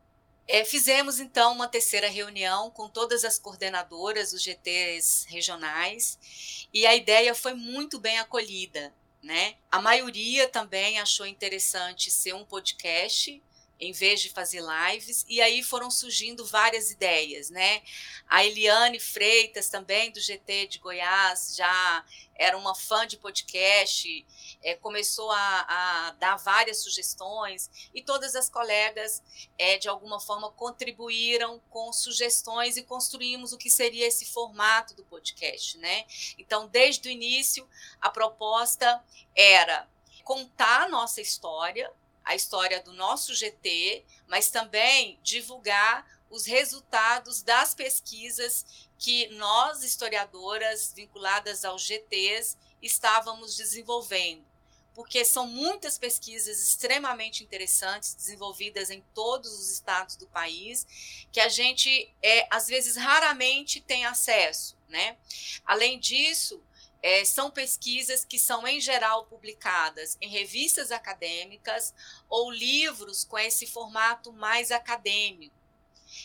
é, 0.50 0.64
fizemos 0.64 1.20
então 1.20 1.52
uma 1.52 1.68
terceira 1.68 2.08
reunião 2.08 2.70
com 2.70 2.88
todas 2.88 3.22
as 3.22 3.38
coordenadoras 3.38 4.30
dos 4.30 4.42
GTs 4.42 5.26
regionais 5.28 6.68
e 6.72 6.86
a 6.86 6.96
ideia 6.96 7.34
foi 7.34 7.52
muito 7.52 8.00
bem 8.00 8.18
acolhida. 8.18 8.94
Né? 9.22 9.56
A 9.70 9.80
maioria 9.80 10.48
também 10.48 11.00
achou 11.00 11.26
interessante 11.26 12.10
ser 12.10 12.34
um 12.34 12.44
podcast 12.44 13.42
em 13.80 13.92
vez 13.92 14.20
de 14.20 14.30
fazer 14.30 14.60
lives, 14.60 15.24
e 15.28 15.40
aí 15.40 15.62
foram 15.62 15.90
surgindo 15.90 16.44
várias 16.44 16.90
ideias, 16.90 17.48
né? 17.48 17.82
A 18.28 18.44
Eliane 18.44 18.98
Freitas, 18.98 19.68
também 19.68 20.10
do 20.10 20.20
GT 20.20 20.66
de 20.66 20.78
Goiás, 20.78 21.54
já 21.56 22.04
era 22.34 22.56
uma 22.56 22.74
fã 22.74 23.06
de 23.06 23.16
podcast, 23.16 24.26
é, 24.62 24.74
começou 24.74 25.30
a, 25.30 25.66
a, 25.68 26.10
dar 26.12 26.36
várias 26.36 26.78
sugestões, 26.78 27.70
e 27.94 28.02
todas 28.02 28.34
as 28.34 28.48
colegas, 28.48 29.22
é, 29.56 29.78
de 29.78 29.88
alguma 29.88 30.20
forma, 30.20 30.50
contribuíram 30.52 31.60
com 31.70 31.92
sugestões 31.92 32.76
e 32.76 32.82
construímos 32.82 33.52
o 33.52 33.58
que 33.58 33.70
seria 33.70 34.06
esse 34.06 34.24
formato 34.24 34.94
do 34.94 35.04
podcast, 35.04 35.78
né? 35.78 36.04
Então, 36.36 36.68
desde 36.68 37.08
o 37.08 37.12
início, 37.12 37.68
a 38.00 38.10
proposta 38.10 39.02
era 39.34 39.88
contar 40.24 40.82
a 40.82 40.88
nossa 40.88 41.20
história, 41.20 41.90
a 42.28 42.34
história 42.34 42.82
do 42.82 42.92
nosso 42.92 43.34
GT, 43.34 44.04
mas 44.26 44.50
também 44.50 45.18
divulgar 45.22 46.06
os 46.28 46.44
resultados 46.44 47.42
das 47.42 47.74
pesquisas 47.74 48.66
que 48.98 49.28
nós, 49.28 49.82
historiadoras 49.82 50.92
vinculadas 50.94 51.64
aos 51.64 51.82
GTs, 51.82 52.58
estávamos 52.82 53.56
desenvolvendo. 53.56 54.46
Porque 54.94 55.24
são 55.24 55.46
muitas 55.46 55.96
pesquisas 55.96 56.60
extremamente 56.62 57.42
interessantes, 57.42 58.12
desenvolvidas 58.12 58.90
em 58.90 59.00
todos 59.14 59.50
os 59.58 59.70
estados 59.70 60.16
do 60.16 60.26
país, 60.26 60.86
que 61.32 61.40
a 61.40 61.48
gente, 61.48 62.14
é, 62.20 62.46
às 62.50 62.66
vezes, 62.66 62.96
raramente 62.96 63.80
tem 63.80 64.04
acesso. 64.04 64.76
Né? 64.86 65.16
Além 65.64 65.98
disso, 65.98 66.62
é, 67.02 67.24
são 67.24 67.50
pesquisas 67.50 68.24
que 68.24 68.38
são, 68.38 68.66
em 68.66 68.80
geral, 68.80 69.24
publicadas 69.26 70.16
em 70.20 70.28
revistas 70.28 70.90
acadêmicas 70.90 71.94
ou 72.28 72.50
livros 72.50 73.24
com 73.24 73.38
esse 73.38 73.66
formato 73.66 74.32
mais 74.32 74.70
acadêmico. 74.70 75.54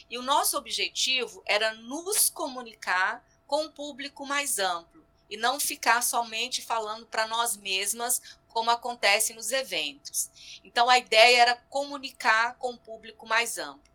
E 0.09 0.17
o 0.17 0.23
nosso 0.23 0.57
objetivo 0.57 1.43
era 1.45 1.73
nos 1.75 2.29
comunicar 2.29 3.23
com 3.45 3.65
um 3.65 3.71
público 3.71 4.25
mais 4.25 4.57
amplo 4.57 5.05
e 5.29 5.37
não 5.37 5.59
ficar 5.59 6.01
somente 6.01 6.61
falando 6.61 7.05
para 7.05 7.27
nós 7.27 7.57
mesmas, 7.57 8.21
como 8.49 8.69
acontece 8.69 9.33
nos 9.33 9.51
eventos. 9.51 10.29
Então, 10.63 10.89
a 10.89 10.99
ideia 10.99 11.41
era 11.41 11.55
comunicar 11.69 12.55
com 12.55 12.71
um 12.71 12.77
público 12.77 13.25
mais 13.25 13.57
amplo. 13.57 13.92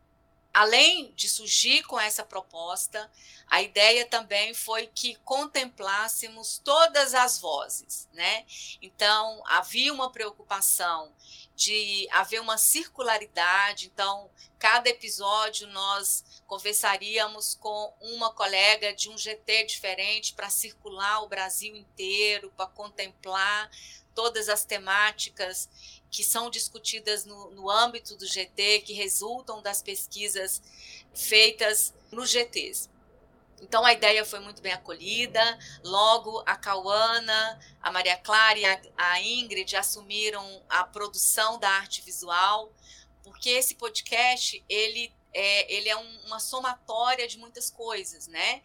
Além 0.58 1.12
de 1.14 1.28
surgir 1.28 1.84
com 1.84 2.00
essa 2.00 2.24
proposta, 2.24 3.08
a 3.46 3.62
ideia 3.62 4.04
também 4.04 4.52
foi 4.52 4.88
que 4.88 5.14
contemplássemos 5.24 6.60
todas 6.64 7.14
as 7.14 7.38
vozes, 7.38 8.08
né? 8.12 8.44
Então, 8.82 9.40
havia 9.46 9.92
uma 9.92 10.10
preocupação 10.10 11.14
de 11.54 12.08
haver 12.10 12.40
uma 12.40 12.58
circularidade, 12.58 13.86
então, 13.86 14.28
cada 14.58 14.90
episódio 14.90 15.68
nós 15.68 16.24
conversaríamos 16.44 17.54
com 17.54 17.94
uma 18.00 18.32
colega 18.32 18.92
de 18.92 19.08
um 19.08 19.16
GT 19.16 19.62
diferente 19.62 20.34
para 20.34 20.50
circular 20.50 21.22
o 21.22 21.28
Brasil 21.28 21.76
inteiro, 21.76 22.52
para 22.56 22.66
contemplar 22.66 23.70
todas 24.12 24.48
as 24.48 24.64
temáticas 24.64 25.68
que 26.10 26.24
são 26.24 26.50
discutidas 26.50 27.24
no, 27.24 27.50
no 27.50 27.70
âmbito 27.70 28.16
do 28.16 28.26
GT, 28.26 28.80
que 28.80 28.92
resultam 28.92 29.62
das 29.62 29.82
pesquisas 29.82 30.62
feitas 31.14 31.94
nos 32.10 32.30
GTs. 32.30 32.88
Então 33.60 33.84
a 33.84 33.92
ideia 33.92 34.24
foi 34.24 34.40
muito 34.40 34.62
bem 34.62 34.72
acolhida. 34.72 35.58
Logo 35.84 36.42
a 36.46 36.56
Cauana, 36.56 37.60
a 37.82 37.90
Maria 37.90 38.16
Clara 38.16 38.58
e 38.58 38.64
a, 38.96 39.20
Ingrid 39.20 39.76
assumiram 39.76 40.62
a 40.68 40.84
produção 40.84 41.58
da 41.58 41.68
arte 41.68 42.02
visual, 42.02 42.72
porque 43.22 43.50
esse 43.50 43.74
podcast 43.74 44.64
ele 44.68 45.12
é, 45.34 45.72
ele 45.72 45.88
é 45.88 45.96
um, 45.96 46.20
uma 46.26 46.40
somatória 46.40 47.28
de 47.28 47.36
muitas 47.36 47.68
coisas, 47.68 48.26
né? 48.28 48.62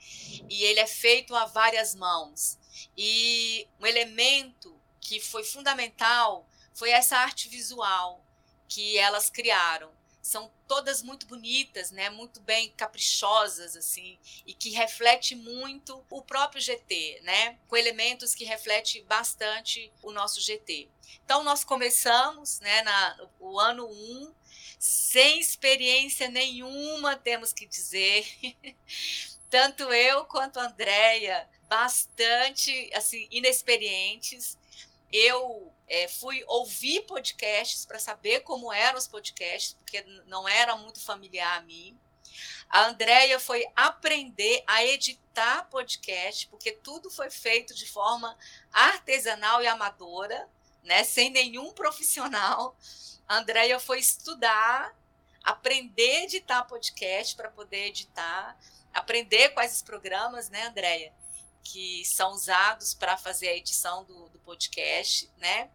E 0.49 0.63
ele 0.63 0.79
é 0.79 0.87
feito 0.87 1.35
a 1.35 1.45
várias 1.45 1.93
mãos. 1.93 2.57
E 2.97 3.67
um 3.79 3.85
elemento 3.85 4.79
que 4.99 5.19
foi 5.19 5.43
fundamental 5.43 6.47
foi 6.73 6.91
essa 6.91 7.17
arte 7.17 7.47
visual 7.47 8.23
que 8.67 8.97
elas 8.97 9.29
criaram. 9.29 9.91
São 10.21 10.49
todas 10.67 11.01
muito 11.03 11.27
bonitas, 11.27 11.91
né? 11.91 12.09
Muito 12.09 12.39
bem 12.39 12.71
caprichosas 12.71 13.75
assim, 13.75 14.17
e 14.47 14.53
que 14.53 14.69
reflete 14.69 15.35
muito 15.35 16.03
o 16.09 16.21
próprio 16.21 16.61
GT, 16.61 17.19
né? 17.23 17.59
Com 17.67 17.75
elementos 17.75 18.33
que 18.33 18.45
refletem 18.45 19.03
bastante 19.03 19.91
o 20.01 20.11
nosso 20.11 20.39
GT. 20.39 20.89
Então 21.25 21.43
nós 21.43 21.63
começamos, 21.63 22.59
né, 22.61 22.81
na 22.83 23.27
o 23.39 23.59
ano 23.59 23.85
1 23.85 23.91
um, 23.91 24.33
sem 24.79 25.39
experiência 25.39 26.29
nenhuma, 26.29 27.15
temos 27.15 27.53
que 27.53 27.65
dizer. 27.65 28.25
Tanto 29.49 29.83
eu 29.93 30.25
quanto 30.25 30.59
a 30.59 30.65
Andrea, 30.65 31.47
bastante 31.69 32.89
assim 32.93 33.27
inexperientes. 33.29 34.57
Eu 35.13 35.71
é, 35.87 36.07
fui 36.07 36.43
ouvir 36.47 37.01
podcasts 37.03 37.85
para 37.85 37.99
saber 37.99 38.39
como 38.39 38.73
eram 38.73 38.97
os 38.97 39.07
podcasts, 39.07 39.75
porque 39.75 40.01
não 40.25 40.47
era 40.49 40.75
muito 40.75 40.99
familiar 40.99 41.59
a 41.59 41.61
mim. 41.61 41.95
A 42.67 42.87
Andrea 42.87 43.39
foi 43.39 43.63
aprender 43.75 44.63
a 44.65 44.83
editar 44.83 45.69
podcast, 45.69 46.47
porque 46.47 46.71
tudo 46.71 47.11
foi 47.11 47.29
feito 47.29 47.75
de 47.75 47.85
forma 47.85 48.35
artesanal 48.71 49.61
e 49.61 49.67
amadora, 49.67 50.49
né, 50.83 51.03
sem 51.03 51.29
nenhum 51.29 51.71
profissional. 51.77 52.75
A 53.27 53.37
Andrea 53.37 53.79
foi 53.79 53.99
estudar, 53.99 54.97
aprender 55.43 56.15
a 56.15 56.23
editar 56.23 56.63
podcast 56.63 57.35
para 57.35 57.51
poder 57.51 57.89
editar, 57.89 58.57
aprender 58.91 59.49
quais 59.49 59.75
os 59.75 59.83
programas, 59.83 60.49
né, 60.49 60.63
Andrea? 60.63 61.13
Que 61.63 62.03
são 62.05 62.33
usados 62.33 62.93
para 62.93 63.17
fazer 63.17 63.47
a 63.47 63.55
edição 63.55 64.03
do, 64.03 64.29
do, 64.29 64.39
podcast, 64.39 65.29
né? 65.37 65.69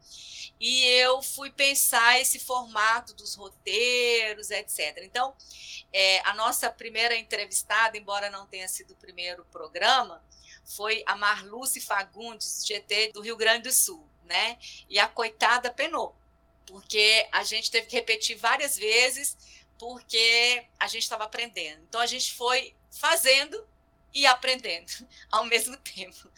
E 0.61 0.85
eu 0.85 1.23
fui 1.23 1.50
pensar 1.50 2.21
esse 2.21 2.38
formato 2.38 3.14
dos 3.14 3.35
roteiros, 3.35 4.50
etc. 4.50 4.99
Então, 5.02 5.35
é, 5.92 6.20
a 6.20 6.35
nossa 6.35 6.70
primeira 6.70 7.16
entrevistada, 7.16 7.96
embora 7.96 8.31
não 8.31 8.46
tenha 8.46 8.68
sido 8.68 8.92
o 8.92 8.96
primeiro 8.96 9.44
programa, 9.46 10.22
foi 10.64 11.03
a 11.07 11.16
Marluce 11.16 11.81
Fagundes, 11.81 12.64
GT 12.66 13.12
do 13.12 13.22
Rio 13.22 13.37
Grande 13.37 13.68
do 13.68 13.72
Sul, 13.72 14.07
né? 14.24 14.59
E 14.88 14.98
a 14.98 15.09
coitada 15.09 15.72
penou, 15.72 16.14
porque 16.66 17.27
a 17.33 17.42
gente 17.42 17.70
teve 17.70 17.87
que 17.87 17.96
repetir 17.96 18.37
várias 18.37 18.77
vezes, 18.77 19.37
porque 19.79 20.66
a 20.79 20.87
gente 20.87 21.05
estava 21.05 21.24
aprendendo. 21.24 21.83
Então, 21.88 22.01
a 22.01 22.07
gente 22.07 22.35
foi 22.35 22.74
fazendo 22.90 23.66
e 24.12 24.27
aprendendo 24.27 24.92
ao 25.31 25.44
mesmo 25.44 25.77
tempo. 25.77 26.31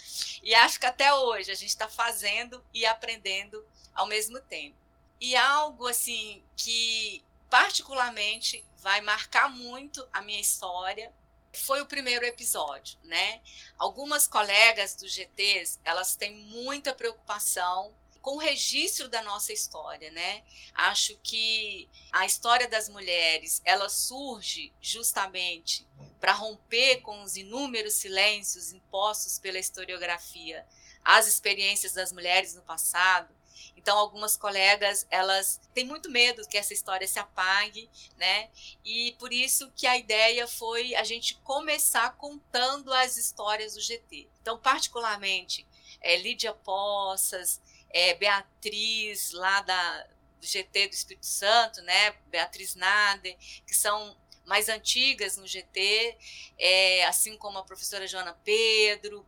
E 0.43 0.55
acho 0.55 0.79
que 0.79 0.87
até 0.87 1.13
hoje 1.15 1.51
a 1.51 1.55
gente 1.55 1.71
está 1.71 1.89
fazendo 1.89 2.65
e 2.73 2.85
aprendendo 2.87 3.65
ao 3.95 4.07
mesmo 4.07 4.41
tempo. 4.41 4.77
E 5.21 5.37
algo 5.37 5.87
assim 5.87 6.43
que 6.57 7.23
particularmente 7.49 8.65
vai 8.79 9.01
marcar 9.01 9.49
muito 9.49 10.07
a 10.13 10.23
minha 10.23 10.41
história 10.41 11.13
foi 11.53 11.81
o 11.81 11.87
primeiro 11.87 12.25
episódio, 12.25 12.99
né? 13.03 13.41
Algumas 13.77 14.27
colegas 14.27 14.95
do 14.95 15.09
GTs, 15.09 15.81
elas 15.85 16.15
têm 16.15 16.35
muita 16.35 16.95
preocupação 16.95 17.93
com 18.21 18.37
o 18.37 18.39
registro 18.39 19.09
da 19.09 19.23
nossa 19.23 19.53
história, 19.53 20.11
né? 20.11 20.43
Acho 20.75 21.17
que 21.23 21.89
a 22.13 22.27
história 22.27 22.69
das 22.69 22.89
mulheres, 22.89 23.63
ela 23.65 23.89
surge 23.89 24.73
justamente 24.81 25.87
para 26.21 26.33
romper 26.33 27.01
com 27.01 27.23
os 27.23 27.37
inúmeros 27.37 27.95
silêncios 27.95 28.73
impostos 28.73 29.39
pela 29.39 29.59
historiografia, 29.59 30.67
as 31.03 31.27
experiências 31.27 31.93
das 31.93 32.13
mulheres 32.13 32.55
no 32.55 32.63
passado. 32.63 33.35
Então, 33.77 33.97
algumas 33.97 34.37
colegas, 34.37 35.07
elas 35.11 35.59
têm 35.73 35.87
muito 35.87 36.11
medo 36.11 36.47
que 36.47 36.59
essa 36.59 36.75
história 36.75 37.09
se 37.09 37.19
apague, 37.19 37.89
né? 38.17 38.51
E 38.85 39.17
por 39.19 39.33
isso 39.33 39.71
que 39.75 39.87
a 39.87 39.97
ideia 39.97 40.47
foi 40.47 40.95
a 40.95 41.05
gente 41.05 41.37
começar 41.37 42.15
contando 42.17 42.93
as 42.93 43.17
histórias 43.17 43.75
do 43.75 43.81
GT. 43.81 44.29
Então, 44.43 44.59
particularmente, 44.59 45.67
é, 46.01 46.17
Lídia 46.17 46.53
Poças, 46.53 47.61
é, 47.91 48.15
Beatriz, 48.15 49.33
lá 49.33 49.61
da, 49.61 50.07
do 50.41 50.47
GT 50.47 50.89
do 50.89 50.95
Espírito 50.95 51.27
Santo, 51.27 51.83
né? 51.83 52.13
Beatriz 52.27 52.75
Nader, 52.75 53.37
que 53.67 53.75
são 53.75 54.17
mais 54.47 54.69
antigas 54.69 55.37
no 55.37 55.47
GT, 55.47 56.17
é, 56.59 57.05
assim 57.05 57.37
como 57.37 57.59
a 57.59 57.63
professora 57.63 58.07
Joana 58.07 58.37
Pedro, 58.45 59.25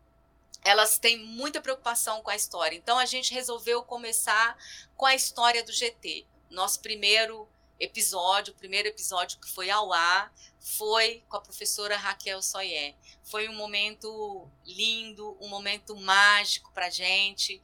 elas 0.64 0.98
têm 0.98 1.18
muita 1.18 1.60
preocupação 1.60 2.22
com 2.22 2.30
a 2.30 2.36
história. 2.36 2.76
Então 2.76 2.98
a 2.98 3.06
gente 3.06 3.34
resolveu 3.34 3.82
começar 3.82 4.56
com 4.96 5.06
a 5.06 5.14
história 5.14 5.62
do 5.62 5.72
GT. 5.72 6.26
Nosso 6.50 6.80
primeiro 6.80 7.48
episódio, 7.78 8.52
o 8.52 8.56
primeiro 8.56 8.88
episódio 8.88 9.40
que 9.40 9.48
foi 9.48 9.68
ao 9.68 9.92
ar, 9.92 10.32
foi 10.60 11.24
com 11.28 11.36
a 11.36 11.40
professora 11.40 11.96
Raquel 11.96 12.40
Soyer. 12.40 12.94
Foi 13.24 13.48
um 13.48 13.54
momento 13.54 14.48
lindo, 14.64 15.36
um 15.40 15.48
momento 15.48 15.96
mágico 15.96 16.70
para 16.72 16.90
gente, 16.90 17.60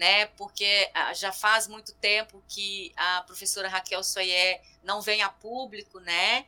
né? 0.00 0.24
Porque 0.28 0.90
ah, 0.94 1.12
já 1.12 1.30
faz 1.30 1.68
muito 1.68 1.92
tempo 1.96 2.42
que 2.48 2.90
a 2.96 3.20
professora 3.26 3.68
Raquel 3.68 4.02
Soyer 4.02 4.58
não 4.82 5.02
vem 5.02 5.20
a 5.20 5.28
público, 5.28 6.00
né? 6.00 6.46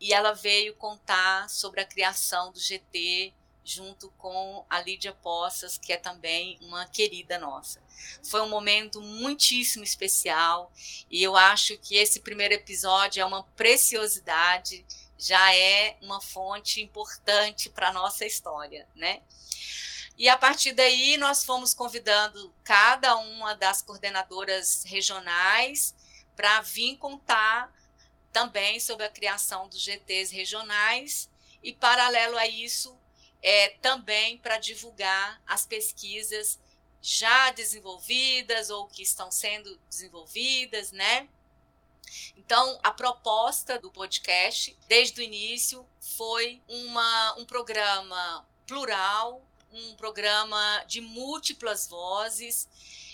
E 0.00 0.14
ela 0.14 0.32
veio 0.32 0.72
contar 0.76 1.50
sobre 1.50 1.80
a 1.80 1.84
criação 1.84 2.52
do 2.52 2.60
GT 2.60 3.34
junto 3.64 4.08
com 4.12 4.64
a 4.70 4.80
Lídia 4.80 5.12
Poças, 5.12 5.76
que 5.76 5.92
é 5.92 5.96
também 5.96 6.56
uma 6.62 6.86
querida 6.86 7.40
nossa. 7.40 7.82
Foi 8.22 8.40
um 8.40 8.48
momento 8.48 9.00
muitíssimo 9.00 9.82
especial 9.82 10.72
e 11.10 11.20
eu 11.20 11.36
acho 11.36 11.76
que 11.78 11.96
esse 11.96 12.20
primeiro 12.20 12.54
episódio 12.54 13.20
é 13.20 13.24
uma 13.24 13.42
preciosidade, 13.56 14.86
já 15.18 15.52
é 15.56 15.96
uma 16.00 16.20
fonte 16.20 16.80
importante 16.80 17.68
para 17.68 17.88
a 17.88 17.92
nossa 17.92 18.24
história, 18.24 18.86
né? 18.94 19.22
E 20.16 20.28
a 20.28 20.36
partir 20.36 20.72
daí 20.72 21.16
nós 21.16 21.44
fomos 21.44 21.74
convidando 21.74 22.54
cada 22.62 23.16
uma 23.16 23.54
das 23.54 23.82
coordenadoras 23.82 24.84
regionais 24.84 25.94
para 26.36 26.60
vir 26.60 26.96
contar 26.96 27.72
também 28.32 28.80
sobre 28.80 29.06
a 29.06 29.10
criação 29.10 29.68
dos 29.68 29.80
GTs 29.80 30.34
regionais 30.34 31.28
e 31.62 31.72
paralelo 31.72 32.36
a 32.36 32.46
isso 32.46 32.96
é, 33.42 33.70
também 33.80 34.38
para 34.38 34.58
divulgar 34.58 35.40
as 35.46 35.66
pesquisas 35.66 36.58
já 37.00 37.50
desenvolvidas 37.50 38.70
ou 38.70 38.86
que 38.86 39.02
estão 39.02 39.30
sendo 39.30 39.76
desenvolvidas, 39.88 40.92
né? 40.92 41.28
Então, 42.36 42.78
a 42.82 42.92
proposta 42.92 43.78
do 43.78 43.90
podcast, 43.90 44.76
desde 44.86 45.20
o 45.20 45.24
início, 45.24 45.86
foi 46.00 46.62
uma, 46.68 47.34
um 47.38 47.44
programa 47.44 48.46
plural, 48.66 49.42
um 49.72 49.94
programa 49.96 50.84
de 50.86 51.00
múltiplas 51.00 51.88
vozes 51.88 52.68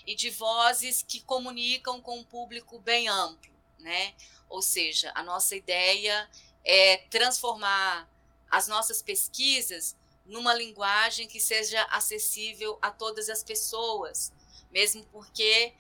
e 0.07 0.15
de 0.15 0.31
vozes 0.31 1.05
que 1.07 1.21
comunicam 1.21 2.01
com 2.01 2.19
um 2.19 2.25
público 2.25 2.79
bem 2.79 3.09
amplo, 3.09 3.53
né? 3.79 4.15
Ou 4.49 4.63
seja, 4.63 5.13
a 5.15 5.23
nossa 5.23 5.55
ideia 5.55 6.29
é 6.65 6.99
transformar 7.11 8.09
as 8.51 8.67
nossas 8.69 9.03
pesquisas 9.03 9.97
numa 10.25 10.55
linguagem 10.55 11.27
que 11.27 11.41
seja 11.41 11.83
acessível 11.85 12.79
a 12.83 12.91
todas 12.91 13.29
as 13.29 13.43
pessoas, 13.43 14.33
mesmo 14.71 15.05
porque 15.07 15.73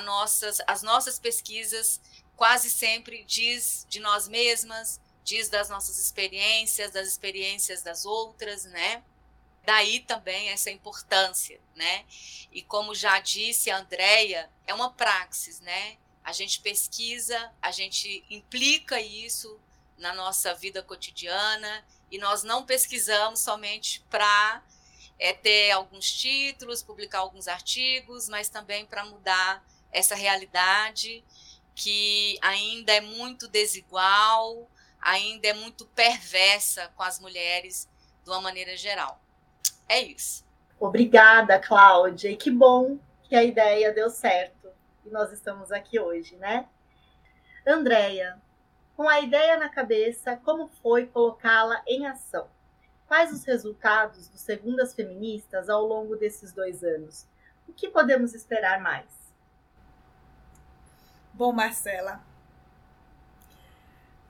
nossas, 0.00 0.60
as 0.66 0.82
nossas 0.82 1.18
pesquisas 1.18 2.00
quase 2.36 2.70
sempre 2.70 3.24
diz 3.24 3.86
de 3.88 4.00
nós 4.00 4.26
mesmas, 4.26 5.00
diz 5.22 5.48
das 5.48 5.68
nossas 5.68 5.98
experiências, 5.98 6.90
das 6.90 7.06
experiências 7.06 7.82
das 7.82 8.04
outras, 8.04 8.64
né? 8.64 9.04
Daí 9.64 10.00
também 10.00 10.48
essa 10.48 10.70
importância, 10.70 11.60
né? 11.74 12.04
E 12.50 12.62
como 12.62 12.94
já 12.94 13.20
disse 13.20 13.70
a 13.70 13.78
Andrea, 13.78 14.50
é 14.66 14.74
uma 14.74 14.90
praxis, 14.92 15.60
né? 15.60 15.96
A 16.24 16.32
gente 16.32 16.60
pesquisa, 16.60 17.52
a 17.60 17.70
gente 17.70 18.24
implica 18.28 19.00
isso 19.00 19.60
na 19.96 20.12
nossa 20.12 20.52
vida 20.54 20.82
cotidiana 20.82 21.84
e 22.10 22.18
nós 22.18 22.42
não 22.42 22.64
pesquisamos 22.64 23.40
somente 23.40 24.00
para 24.10 24.62
é, 25.18 25.32
ter 25.32 25.70
alguns 25.70 26.10
títulos, 26.10 26.82
publicar 26.82 27.20
alguns 27.20 27.46
artigos, 27.46 28.28
mas 28.28 28.48
também 28.48 28.84
para 28.84 29.04
mudar 29.04 29.64
essa 29.92 30.16
realidade 30.16 31.24
que 31.74 32.36
ainda 32.42 32.92
é 32.92 33.00
muito 33.00 33.46
desigual, 33.46 34.68
ainda 35.00 35.48
é 35.48 35.52
muito 35.52 35.86
perversa 35.86 36.88
com 36.96 37.02
as 37.02 37.20
mulheres 37.20 37.88
de 38.24 38.30
uma 38.30 38.40
maneira 38.40 38.76
geral. 38.76 39.21
É 39.88 40.00
isso. 40.00 40.44
Obrigada, 40.78 41.58
Cláudia. 41.58 42.30
E 42.30 42.36
que 42.36 42.50
bom 42.50 42.98
que 43.22 43.36
a 43.36 43.42
ideia 43.42 43.92
deu 43.92 44.10
certo 44.10 44.68
e 45.04 45.10
nós 45.10 45.32
estamos 45.32 45.72
aqui 45.72 45.98
hoje, 45.98 46.36
né? 46.36 46.68
Andréia, 47.66 48.40
com 48.96 49.08
a 49.08 49.20
ideia 49.20 49.56
na 49.56 49.68
cabeça, 49.68 50.36
como 50.44 50.68
foi 50.82 51.06
colocá-la 51.06 51.82
em 51.86 52.06
ação? 52.06 52.48
Quais 53.06 53.32
os 53.32 53.44
resultados 53.44 54.28
do 54.28 54.38
Segundas 54.38 54.94
Feministas 54.94 55.68
ao 55.68 55.84
longo 55.84 56.16
desses 56.16 56.52
dois 56.52 56.82
anos? 56.82 57.26
O 57.68 57.72
que 57.72 57.88
podemos 57.88 58.34
esperar 58.34 58.80
mais? 58.80 59.06
Bom, 61.32 61.52
Marcela, 61.52 62.20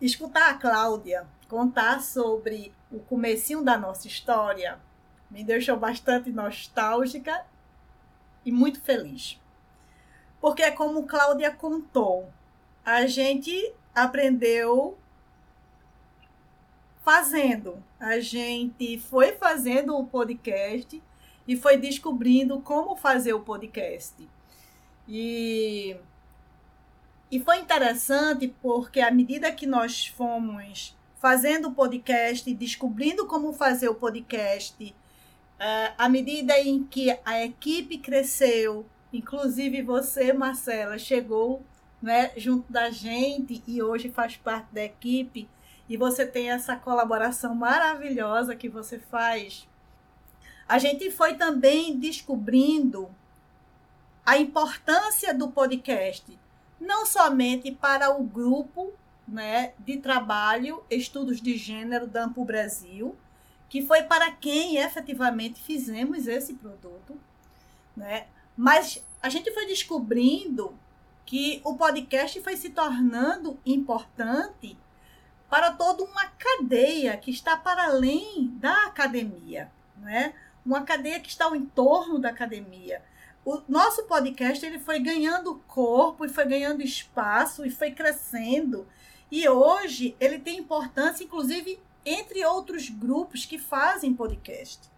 escutar 0.01 0.51
a 0.51 0.55
Cláudia 0.55 1.27
contar 1.49 2.01
sobre 2.01 2.75
o 2.91 2.99
comecinho 2.99 3.63
da 3.63 3.77
nossa 3.77 4.07
história 4.07 4.81
me 5.33 5.43
deixou 5.43 5.77
bastante 5.79 6.31
nostálgica 6.31 7.45
e 8.45 8.53
muito 8.53 8.81
feliz. 8.81 9.41
Porque 10.41 10.71
como 10.73 11.07
Cláudia 11.07 11.51
contou, 11.51 12.31
a 12.85 13.07
gente 13.07 13.73
aprendeu 13.95 14.99
fazendo. 17.03 17.83
A 17.99 18.21
gente 18.21 18.99
foi 18.99 19.33
fazendo 19.33 19.97
o 19.97 20.07
podcast 20.07 21.03
e 21.49 21.57
foi 21.57 21.79
descobrindo 21.79 22.61
como 22.61 22.95
fazer 22.95 23.33
o 23.33 23.41
podcast. 23.41 24.29
E, 25.09 25.97
e 27.31 27.41
foi 27.41 27.59
interessante 27.59 28.55
porque 28.61 29.01
à 29.01 29.11
medida 29.11 29.51
que 29.51 29.67
nós 29.67 30.07
fomos 30.07 30.97
fazendo 31.19 31.69
o 31.69 31.73
podcast, 31.73 32.53
descobrindo 32.53 33.27
como 33.27 33.53
fazer 33.53 33.89
o 33.89 33.95
podcast, 33.95 34.95
uh, 35.63 35.95
à 35.97 36.09
medida 36.09 36.59
em 36.59 36.83
que 36.83 37.17
a 37.25 37.45
equipe 37.45 37.99
cresceu, 37.99 38.85
inclusive 39.13 39.81
você, 39.83 40.33
Marcela, 40.33 40.99
chegou 40.99 41.63
né, 42.03 42.33
junto 42.37 42.71
da 42.73 42.91
gente 42.91 43.63
e 43.67 43.81
hoje 43.81 44.11
faz 44.11 44.37
parte 44.37 44.67
da 44.75 44.83
equipe, 44.83 45.49
e 45.89 45.97
você 45.97 46.27
tem 46.27 46.51
essa 46.51 46.75
colaboração 46.75 47.55
maravilhosa 47.55 48.57
que 48.57 48.69
você 48.69 48.99
faz. 48.99 49.69
A 50.69 50.79
gente 50.79 51.11
foi 51.11 51.35
também 51.35 51.97
descobrindo 51.97 53.09
a 54.25 54.39
importância 54.39 55.33
do 55.35 55.49
podcast, 55.49 56.39
não 56.81 57.07
somente 57.07 57.71
para 57.71 58.11
o 58.11 58.25
grupo 58.25 58.93
né, 59.29 59.75
de 59.79 59.99
trabalho 59.99 60.83
Estudos 60.91 61.41
de 61.41 61.57
Gênero 61.57 62.07
da 62.07 62.25
Ampo 62.25 62.45
Brasil, 62.45 63.17
que 63.73 63.81
foi 63.81 64.03
para 64.03 64.31
quem 64.31 64.77
efetivamente 64.77 65.63
fizemos 65.63 66.27
esse 66.27 66.53
produto, 66.53 67.19
né? 67.97 68.27
Mas 68.55 69.03
a 69.23 69.31
gente 69.31 69.51
foi 69.51 69.65
descobrindo 69.65 70.79
que 71.25 71.63
o 71.65 71.75
podcast 71.75 72.39
foi 72.43 72.55
se 72.55 72.69
tornando 72.69 73.59
importante 73.65 74.77
para 75.49 75.73
toda 75.73 76.05
uma 76.05 76.27
cadeia 76.27 77.17
que 77.17 77.31
está 77.31 77.57
para 77.57 77.85
além 77.87 78.49
da 78.61 78.89
academia, 78.89 79.73
né? 79.97 80.35
Uma 80.67 80.83
cadeia 80.83 81.19
que 81.19 81.31
está 81.31 81.47
ao 81.47 81.57
entorno 81.57 82.19
da 82.19 82.29
academia. 82.29 83.03
O 83.43 83.63
nosso 83.67 84.03
podcast 84.03 84.67
ele 84.67 84.81
foi 84.81 84.99
ganhando 84.99 85.63
corpo 85.67 86.27
e 86.27 86.29
foi 86.29 86.45
ganhando 86.45 86.83
espaço 86.83 87.65
e 87.65 87.71
foi 87.71 87.91
crescendo. 87.93 88.87
E 89.31 89.49
hoje 89.49 90.15
ele 90.21 90.39
tem 90.39 90.59
importância, 90.59 91.25
inclusive, 91.25 91.81
entre 92.05 92.45
outros 92.45 92.89
grupos 92.89 93.45
que 93.45 93.59
fazem 93.59 94.15
podcast. 94.15 94.91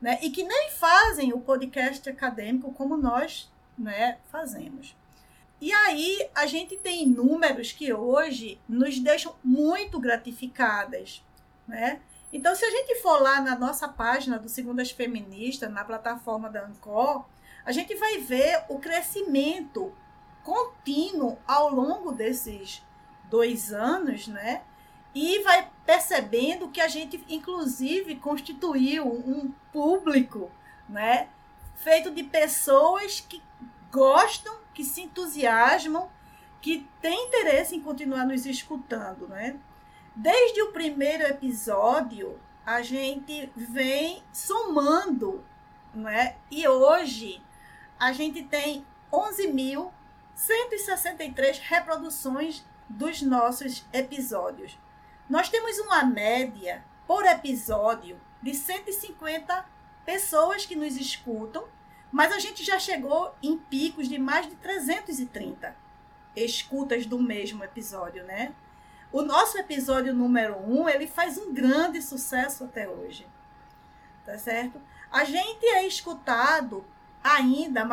Né? 0.00 0.18
E 0.22 0.30
que 0.30 0.42
nem 0.42 0.70
fazem 0.70 1.32
o 1.32 1.40
podcast 1.40 2.08
acadêmico 2.08 2.72
como 2.72 2.96
nós 2.96 3.50
né, 3.76 4.18
fazemos. 4.30 4.94
E 5.60 5.72
aí 5.72 6.28
a 6.34 6.46
gente 6.46 6.76
tem 6.76 7.06
números 7.06 7.72
que 7.72 7.92
hoje 7.92 8.60
nos 8.68 8.98
deixam 8.98 9.34
muito 9.42 9.98
gratificadas. 9.98 11.24
Né? 11.66 12.00
Então, 12.32 12.54
se 12.54 12.64
a 12.64 12.70
gente 12.70 12.96
for 12.96 13.22
lá 13.22 13.40
na 13.40 13.56
nossa 13.56 13.88
página 13.88 14.38
do 14.38 14.48
Segundas 14.48 14.90
Feministas, 14.90 15.72
na 15.72 15.84
plataforma 15.84 16.50
da 16.50 16.66
Ancor, 16.66 17.24
a 17.64 17.72
gente 17.72 17.94
vai 17.94 18.18
ver 18.18 18.64
o 18.68 18.78
crescimento 18.78 19.92
contínuo 20.44 21.38
ao 21.46 21.74
longo 21.74 22.12
desses 22.12 22.82
dois 23.30 23.72
anos, 23.72 24.28
né? 24.28 24.62
e 25.16 25.42
vai 25.42 25.66
percebendo 25.86 26.68
que 26.68 26.80
a 26.80 26.88
gente, 26.88 27.24
inclusive, 27.28 28.16
constituiu 28.16 29.06
um 29.06 29.52
público, 29.72 30.50
né? 30.88 31.28
Feito 31.76 32.10
de 32.10 32.24
pessoas 32.24 33.20
que 33.20 33.40
gostam, 33.92 34.58
que 34.74 34.82
se 34.82 35.02
entusiasmam, 35.02 36.10
que 36.60 36.88
têm 37.00 37.28
interesse 37.28 37.76
em 37.76 37.80
continuar 37.80 38.26
nos 38.26 38.44
escutando, 38.44 39.28
né? 39.28 39.56
Desde 40.14 40.60
o 40.62 40.72
primeiro 40.72 41.24
episódio, 41.24 42.40
a 42.64 42.80
gente 42.82 43.52
vem 43.54 44.24
somando, 44.32 45.44
né? 45.94 46.34
E 46.50 46.66
hoje 46.66 47.40
a 47.98 48.12
gente 48.12 48.42
tem 48.42 48.84
11.163 49.12 51.60
reproduções 51.60 52.64
dos 52.88 53.22
nossos 53.22 53.86
episódios. 53.92 54.76
Nós 55.28 55.48
temos 55.48 55.76
uma 55.78 56.04
média 56.04 56.84
por 57.04 57.26
episódio 57.26 58.20
de 58.40 58.54
150 58.54 59.64
pessoas 60.04 60.64
que 60.64 60.76
nos 60.76 60.96
escutam, 60.96 61.64
mas 62.12 62.30
a 62.30 62.38
gente 62.38 62.62
já 62.62 62.78
chegou 62.78 63.34
em 63.42 63.58
picos 63.58 64.08
de 64.08 64.18
mais 64.18 64.48
de 64.48 64.54
330 64.54 65.74
escutas 66.36 67.06
do 67.06 67.18
mesmo 67.18 67.64
episódio, 67.64 68.22
né? 68.22 68.54
O 69.10 69.22
nosso 69.22 69.58
episódio 69.58 70.14
número 70.14 70.58
1, 70.58 70.82
um, 70.82 70.88
ele 70.88 71.08
faz 71.08 71.36
um 71.36 71.52
grande 71.52 72.00
sucesso 72.00 72.62
até 72.62 72.88
hoje. 72.88 73.26
Tá 74.24 74.38
certo? 74.38 74.80
A 75.10 75.24
gente 75.24 75.66
é 75.66 75.84
escutado 75.84 76.84
ainda 77.22 77.84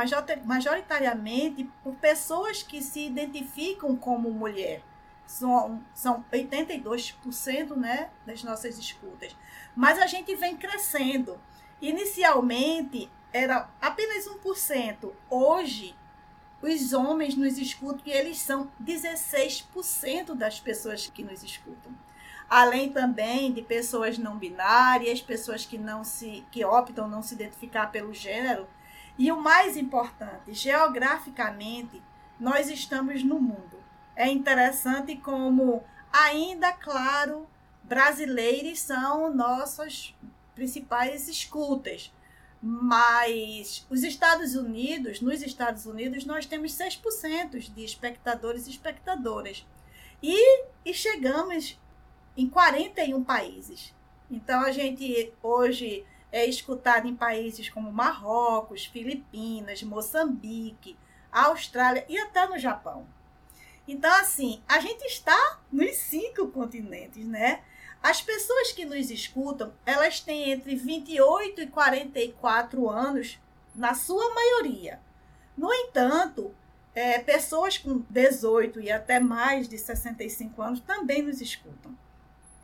majoritariamente 0.45 1.63
por 1.83 1.95
pessoas 1.95 2.61
que 2.61 2.79
se 2.79 3.07
identificam 3.07 3.95
como 3.95 4.29
mulher 4.29 4.83
são, 5.25 5.83
são 5.93 6.23
82% 6.31 7.75
né, 7.75 8.09
das 8.25 8.43
nossas 8.43 8.77
escutas. 8.77 9.35
Mas 9.75 9.99
a 9.99 10.07
gente 10.07 10.35
vem 10.35 10.55
crescendo. 10.55 11.39
Inicialmente 11.81 13.09
era 13.31 13.69
apenas 13.81 14.27
1%. 14.27 15.11
Hoje, 15.29 15.95
os 16.61 16.93
homens 16.93 17.35
nos 17.35 17.57
escutam 17.57 18.01
e 18.05 18.11
eles 18.11 18.39
são 18.39 18.71
16% 18.81 20.35
das 20.35 20.59
pessoas 20.59 21.07
que 21.07 21.23
nos 21.23 21.43
escutam. 21.43 21.91
Além 22.49 22.91
também 22.91 23.51
de 23.51 23.61
pessoas 23.61 24.17
não 24.17 24.37
binárias, 24.37 25.21
pessoas 25.21 25.65
que 25.65 25.77
não 25.77 26.03
se 26.03 26.45
que 26.51 26.63
optam 26.63 27.07
não 27.07 27.23
se 27.23 27.33
identificar 27.33 27.87
pelo 27.87 28.13
gênero. 28.13 28.67
E 29.17 29.31
o 29.31 29.41
mais 29.41 29.75
importante, 29.75 30.53
geograficamente, 30.53 32.01
nós 32.39 32.69
estamos 32.69 33.23
no 33.23 33.39
mundo 33.39 33.82
é 34.15 34.27
interessante 34.27 35.15
como 35.17 35.83
ainda, 36.11 36.71
claro, 36.73 37.47
brasileiros 37.83 38.79
são 38.79 39.33
nossas 39.33 40.15
principais 40.55 41.27
escutas. 41.27 42.13
Mas 42.61 43.85
os 43.89 44.03
Estados 44.03 44.55
Unidos, 44.55 45.19
nos 45.19 45.41
Estados 45.41 45.85
Unidos, 45.85 46.23
nós 46.23 46.45
temos 46.45 46.71
6% 46.71 47.73
de 47.73 47.83
espectadores 47.83 48.67
e 48.67 48.69
espectadoras. 48.69 49.65
E, 50.21 50.63
e 50.85 50.93
chegamos 50.93 51.77
em 52.37 52.47
41 52.47 53.21
países. 53.23 53.93
Então 54.31 54.61
a 54.61 54.71
gente 54.71 55.33
hoje 55.41 56.05
é 56.31 56.45
escutado 56.45 57.07
em 57.07 57.15
países 57.15 57.69
como 57.69 57.91
Marrocos, 57.91 58.85
Filipinas, 58.85 59.83
Moçambique, 59.83 60.97
Austrália 61.31 62.05
e 62.07 62.17
até 62.17 62.47
no 62.47 62.57
Japão. 62.57 63.05
Então, 63.87 64.13
assim, 64.19 64.61
a 64.67 64.79
gente 64.79 65.03
está 65.05 65.59
nos 65.71 65.95
cinco 65.97 66.47
continentes, 66.47 67.25
né? 67.25 67.61
As 68.01 68.21
pessoas 68.21 68.71
que 68.71 68.85
nos 68.85 69.09
escutam, 69.09 69.73
elas 69.85 70.19
têm 70.19 70.51
entre 70.51 70.75
28 70.75 71.61
e 71.61 71.67
44 71.67 72.89
anos, 72.89 73.39
na 73.75 73.93
sua 73.93 74.33
maioria. 74.33 74.99
No 75.57 75.73
entanto, 75.73 76.53
é, 76.93 77.19
pessoas 77.19 77.77
com 77.77 78.03
18 78.09 78.79
e 78.81 78.91
até 78.91 79.19
mais 79.19 79.67
de 79.67 79.77
65 79.77 80.61
anos 80.61 80.79
também 80.81 81.21
nos 81.21 81.41
escutam. 81.41 81.97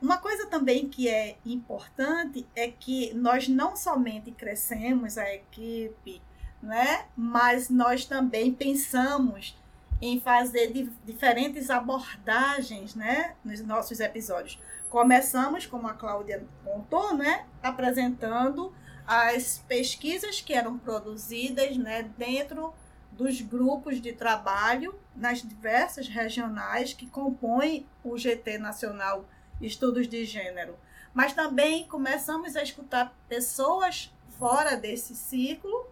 Uma 0.01 0.17
coisa 0.17 0.45
também 0.47 0.87
que 0.87 1.09
é 1.09 1.37
importante 1.45 2.47
é 2.55 2.69
que 2.69 3.13
nós 3.13 3.47
não 3.49 3.75
somente 3.75 4.31
crescemos 4.31 5.17
a 5.17 5.33
equipe, 5.33 6.21
né, 6.61 7.05
mas 7.15 7.69
nós 7.69 8.05
também 8.05 8.53
pensamos 8.53 9.57
em 10.01 10.19
fazer 10.19 10.71
diferentes 11.05 11.69
abordagens 11.69 12.95
né, 12.95 13.35
nos 13.43 13.59
nossos 13.61 13.99
episódios. 13.99 14.59
Começamos, 14.89 15.65
como 15.65 15.87
a 15.87 15.93
Cláudia 15.93 16.45
contou, 16.63 17.13
né, 17.15 17.45
apresentando 17.61 18.73
as 19.05 19.63
pesquisas 19.67 20.39
que 20.39 20.53
eram 20.53 20.77
produzidas 20.77 21.75
né, 21.77 22.03
dentro 22.17 22.73
dos 23.11 23.41
grupos 23.41 24.01
de 24.01 24.13
trabalho 24.13 24.97
nas 25.15 25.41
diversas 25.41 26.07
regionais 26.07 26.93
que 26.93 27.07
compõem 27.07 27.85
o 28.03 28.17
GT 28.17 28.57
Nacional 28.57 29.25
Estudos 29.59 30.07
de 30.07 30.23
Gênero. 30.25 30.77
Mas 31.13 31.33
também 31.33 31.85
começamos 31.85 32.55
a 32.55 32.63
escutar 32.63 33.13
pessoas 33.27 34.13
fora 34.37 34.75
desse 34.77 35.15
ciclo, 35.15 35.87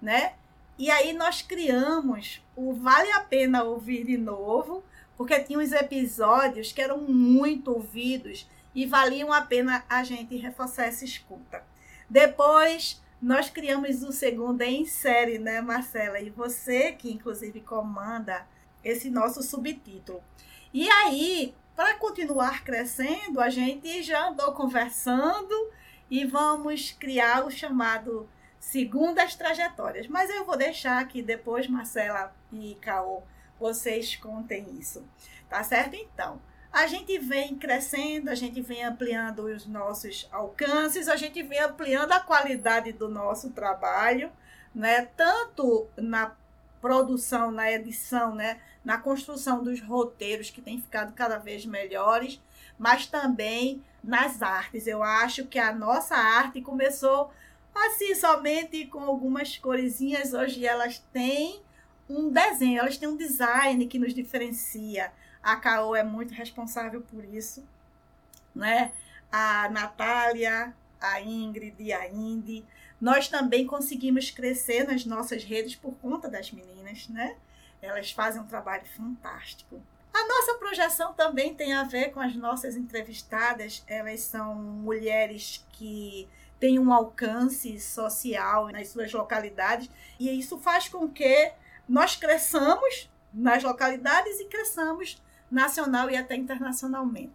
né? 0.00 0.34
E 0.78 0.90
aí 0.90 1.12
nós 1.12 1.42
criamos 1.42 2.42
o 2.56 2.72
Vale 2.72 3.10
a 3.12 3.20
Pena 3.20 3.62
Ouvir 3.62 4.04
de 4.04 4.16
Novo, 4.16 4.82
porque 5.16 5.38
tinha 5.40 5.58
uns 5.58 5.72
episódios 5.72 6.72
que 6.72 6.80
eram 6.80 6.98
muito 6.98 7.70
ouvidos 7.70 8.48
e 8.74 8.86
valiam 8.86 9.32
a 9.32 9.42
pena 9.42 9.84
a 9.88 10.02
gente 10.02 10.36
reforçar 10.36 10.86
essa 10.86 11.04
escuta. 11.04 11.62
Depois 12.08 13.02
nós 13.20 13.48
criamos 13.48 14.02
o 14.02 14.12
segundo 14.12 14.62
em 14.62 14.84
série, 14.84 15.38
né, 15.38 15.60
Marcela? 15.60 16.18
E 16.18 16.30
você 16.30 16.92
que 16.92 17.12
inclusive 17.12 17.60
comanda 17.60 18.46
esse 18.82 19.10
nosso 19.10 19.42
subtítulo. 19.42 20.22
E 20.74 20.90
aí, 20.90 21.54
para 21.76 21.94
continuar 21.94 22.64
crescendo, 22.64 23.40
a 23.40 23.48
gente 23.48 24.02
já 24.02 24.28
andou 24.28 24.52
conversando 24.52 25.54
e 26.10 26.24
vamos 26.24 26.90
criar 26.92 27.46
o 27.46 27.50
chamado 27.50 28.28
Segundas 28.62 29.34
Trajetórias. 29.34 30.06
Mas 30.06 30.30
eu 30.30 30.44
vou 30.44 30.56
deixar 30.56 31.06
que 31.08 31.20
depois, 31.20 31.66
Marcela 31.66 32.32
e 32.52 32.76
Caô, 32.76 33.20
vocês 33.58 34.14
contem 34.14 34.78
isso. 34.78 35.04
Tá 35.48 35.64
certo? 35.64 35.96
Então, 35.96 36.40
a 36.72 36.86
gente 36.86 37.18
vem 37.18 37.56
crescendo, 37.56 38.30
a 38.30 38.36
gente 38.36 38.62
vem 38.62 38.84
ampliando 38.84 39.40
os 39.40 39.66
nossos 39.66 40.28
alcances, 40.30 41.08
a 41.08 41.16
gente 41.16 41.42
vem 41.42 41.58
ampliando 41.58 42.12
a 42.12 42.20
qualidade 42.20 42.92
do 42.92 43.08
nosso 43.08 43.50
trabalho, 43.50 44.30
né? 44.72 45.06
Tanto 45.16 45.88
na 45.96 46.34
produção, 46.80 47.50
na 47.50 47.70
edição, 47.70 48.32
né? 48.32 48.60
Na 48.84 48.96
construção 48.96 49.62
dos 49.62 49.80
roteiros 49.80 50.50
que 50.50 50.62
têm 50.62 50.80
ficado 50.80 51.12
cada 51.14 51.36
vez 51.36 51.66
melhores, 51.66 52.40
mas 52.78 53.06
também 53.06 53.84
nas 54.02 54.40
artes. 54.40 54.86
Eu 54.86 55.02
acho 55.02 55.46
que 55.46 55.58
a 55.58 55.74
nossa 55.74 56.14
arte 56.14 56.62
começou 56.62 57.30
assim 57.74 58.14
somente 58.14 58.86
com 58.86 59.00
algumas 59.00 59.56
coresinhas, 59.58 60.32
hoje 60.32 60.66
elas 60.66 60.98
têm 61.12 61.62
um 62.08 62.30
desenho, 62.30 62.80
elas 62.80 62.96
têm 62.96 63.08
um 63.08 63.16
design 63.16 63.86
que 63.86 63.98
nos 63.98 64.14
diferencia 64.14 65.12
a 65.42 65.56
Caô 65.56 65.96
é 65.96 66.04
muito 66.04 66.32
responsável 66.32 67.00
por 67.02 67.24
isso, 67.24 67.66
né? 68.54 68.92
A 69.30 69.68
Natália, 69.70 70.72
a 71.00 71.20
Ingrid 71.20 71.92
a 71.92 72.08
Indy. 72.08 72.64
Nós 73.00 73.26
também 73.28 73.66
conseguimos 73.66 74.30
crescer 74.30 74.86
nas 74.86 75.04
nossas 75.04 75.42
redes 75.42 75.74
por 75.74 75.94
conta 75.96 76.28
das 76.28 76.52
meninas, 76.52 77.08
né? 77.08 77.36
Elas 77.80 78.12
fazem 78.12 78.40
um 78.40 78.46
trabalho 78.46 78.84
fantástico. 78.96 79.82
A 80.12 80.26
nossa 80.26 80.54
projeção 80.54 81.14
também 81.14 81.54
tem 81.54 81.72
a 81.72 81.84
ver 81.84 82.10
com 82.12 82.20
as 82.20 82.34
nossas 82.36 82.76
entrevistadas. 82.76 83.82
Elas 83.86 84.20
são 84.20 84.54
mulheres 84.54 85.64
que 85.72 86.28
têm 86.60 86.78
um 86.78 86.92
alcance 86.92 87.80
social 87.80 88.68
nas 88.68 88.88
suas 88.88 89.12
localidades 89.12 89.90
e 90.20 90.30
isso 90.38 90.58
faz 90.58 90.88
com 90.88 91.08
que 91.08 91.52
nós 91.88 92.14
cresçamos 92.14 93.10
nas 93.34 93.64
localidades 93.64 94.38
e 94.38 94.44
cresçamos 94.44 95.20
nacional 95.50 96.08
e 96.08 96.16
até 96.16 96.36
internacionalmente, 96.36 97.32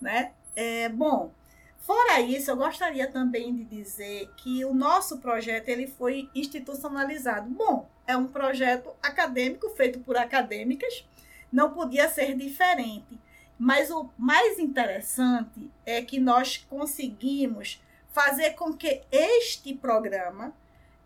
né? 0.00 0.32
É, 0.54 0.88
bom, 0.88 1.32
fora 1.78 2.20
isso, 2.20 2.50
eu 2.50 2.56
gostaria 2.56 3.10
também 3.10 3.54
de 3.54 3.64
dizer 3.64 4.30
que 4.36 4.64
o 4.64 4.74
nosso 4.74 5.18
projeto 5.18 5.68
ele 5.68 5.86
foi 5.86 6.28
institucionalizado. 6.34 7.48
Bom, 7.48 7.88
é 8.06 8.16
um 8.16 8.26
projeto 8.26 8.90
acadêmico 9.02 9.70
feito 9.70 9.98
por 10.00 10.16
acadêmicas, 10.16 11.06
não 11.52 11.72
podia 11.72 12.08
ser 12.08 12.36
diferente. 12.36 13.18
Mas 13.58 13.90
o 13.90 14.08
mais 14.16 14.58
interessante 14.58 15.70
é 15.84 16.00
que 16.00 16.20
nós 16.20 16.58
conseguimos 16.68 17.82
fazer 18.10 18.50
com 18.50 18.72
que 18.72 19.02
este 19.10 19.74
programa 19.74 20.54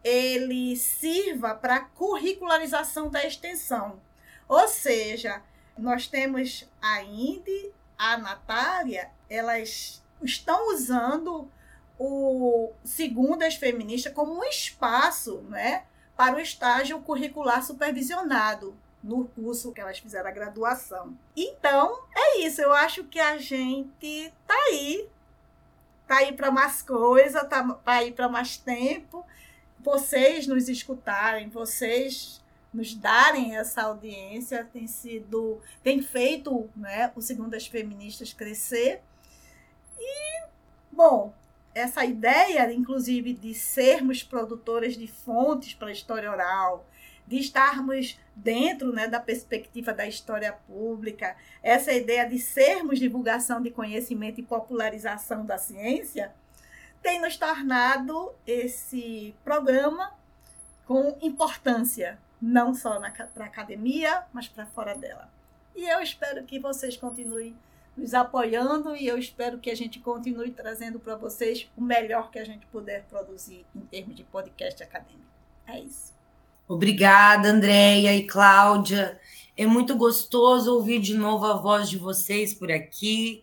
ele 0.04 0.76
sirva 0.76 1.54
para 1.54 1.80
curricularização 1.80 3.08
da 3.08 3.24
extensão. 3.24 4.00
Ou 4.48 4.68
seja, 4.68 5.42
nós 5.78 6.06
temos 6.06 6.68
a 6.80 7.02
Indy, 7.02 7.72
a 7.96 8.18
Natália, 8.18 9.10
elas 9.30 10.02
estão 10.22 10.74
usando 10.74 11.48
o 11.98 12.72
Segundas 12.84 13.54
Feministas 13.54 14.12
como 14.12 14.32
um 14.34 14.44
espaço 14.44 15.38
né, 15.48 15.84
para 16.16 16.36
o 16.36 16.40
estágio 16.40 17.00
curricular 17.00 17.64
supervisionado 17.64 18.76
no 19.02 19.26
curso 19.26 19.72
que 19.72 19.80
elas 19.80 19.98
fizeram 19.98 20.28
a 20.28 20.32
graduação. 20.32 21.16
Então, 21.36 22.04
é 22.14 22.40
isso. 22.40 22.60
Eu 22.60 22.72
acho 22.72 23.04
que 23.04 23.18
a 23.18 23.36
gente 23.38 24.32
tá 24.46 24.54
aí. 24.68 25.08
Tá 26.06 26.18
aí 26.18 26.32
para 26.32 26.50
mais 26.50 26.82
coisa, 26.82 27.44
tá, 27.44 27.80
aí 27.84 28.12
para 28.12 28.28
mais 28.28 28.56
tempo. 28.56 29.24
Vocês 29.80 30.46
nos 30.46 30.68
escutarem, 30.68 31.48
vocês 31.48 32.40
nos 32.72 32.94
darem 32.94 33.56
essa 33.56 33.82
audiência 33.82 34.66
tem 34.72 34.86
sido 34.86 35.60
tem 35.82 36.00
feito 36.00 36.70
né, 36.74 37.12
o 37.14 37.20
segundo 37.20 37.52
as 37.52 37.66
feministas 37.66 38.32
crescer 38.32 39.02
e 39.98 40.46
bom 40.90 41.34
essa 41.74 42.04
ideia 42.04 42.72
inclusive 42.72 43.32
de 43.32 43.54
sermos 43.54 44.22
produtoras 44.22 44.96
de 44.96 45.06
fontes 45.06 45.74
para 45.74 45.88
a 45.88 45.92
história 45.92 46.30
oral 46.30 46.86
de 47.26 47.38
estarmos 47.38 48.18
dentro 48.34 48.92
né, 48.92 49.06
da 49.06 49.20
perspectiva 49.20 49.92
da 49.92 50.06
história 50.06 50.52
pública 50.66 51.36
essa 51.62 51.92
ideia 51.92 52.28
de 52.28 52.38
sermos 52.38 52.98
divulgação 52.98 53.60
de 53.60 53.70
conhecimento 53.70 54.40
e 54.40 54.44
popularização 54.44 55.46
da 55.46 55.58
ciência 55.58 56.32
tem 57.02 57.20
nos 57.20 57.36
tornado 57.36 58.32
esse 58.46 59.34
programa 59.44 60.12
com 60.86 61.16
importância 61.20 62.18
não 62.42 62.74
só 62.74 63.00
para 63.32 63.44
a 63.44 63.46
academia, 63.46 64.24
mas 64.32 64.48
para 64.48 64.66
fora 64.66 64.96
dela. 64.96 65.30
E 65.76 65.88
eu 65.88 66.00
espero 66.00 66.44
que 66.44 66.58
vocês 66.58 66.96
continuem 66.96 67.56
nos 67.96 68.14
apoiando 68.14 68.96
e 68.96 69.06
eu 69.06 69.18
espero 69.18 69.58
que 69.58 69.70
a 69.70 69.74
gente 69.74 70.00
continue 70.00 70.50
trazendo 70.50 70.98
para 70.98 71.16
vocês 71.16 71.68
o 71.76 71.82
melhor 71.82 72.30
que 72.30 72.38
a 72.38 72.44
gente 72.44 72.66
puder 72.66 73.04
produzir 73.04 73.64
em 73.74 73.80
termos 73.80 74.16
de 74.16 74.24
podcast 74.24 74.82
acadêmico. 74.82 75.22
É 75.66 75.78
isso. 75.80 76.12
Obrigada, 76.66 77.48
Andréia 77.48 78.16
e 78.16 78.26
Cláudia. 78.26 79.20
É 79.56 79.66
muito 79.66 79.94
gostoso 79.96 80.72
ouvir 80.74 81.00
de 81.00 81.14
novo 81.14 81.44
a 81.46 81.54
voz 81.54 81.88
de 81.88 81.98
vocês 81.98 82.54
por 82.54 82.72
aqui. 82.72 83.42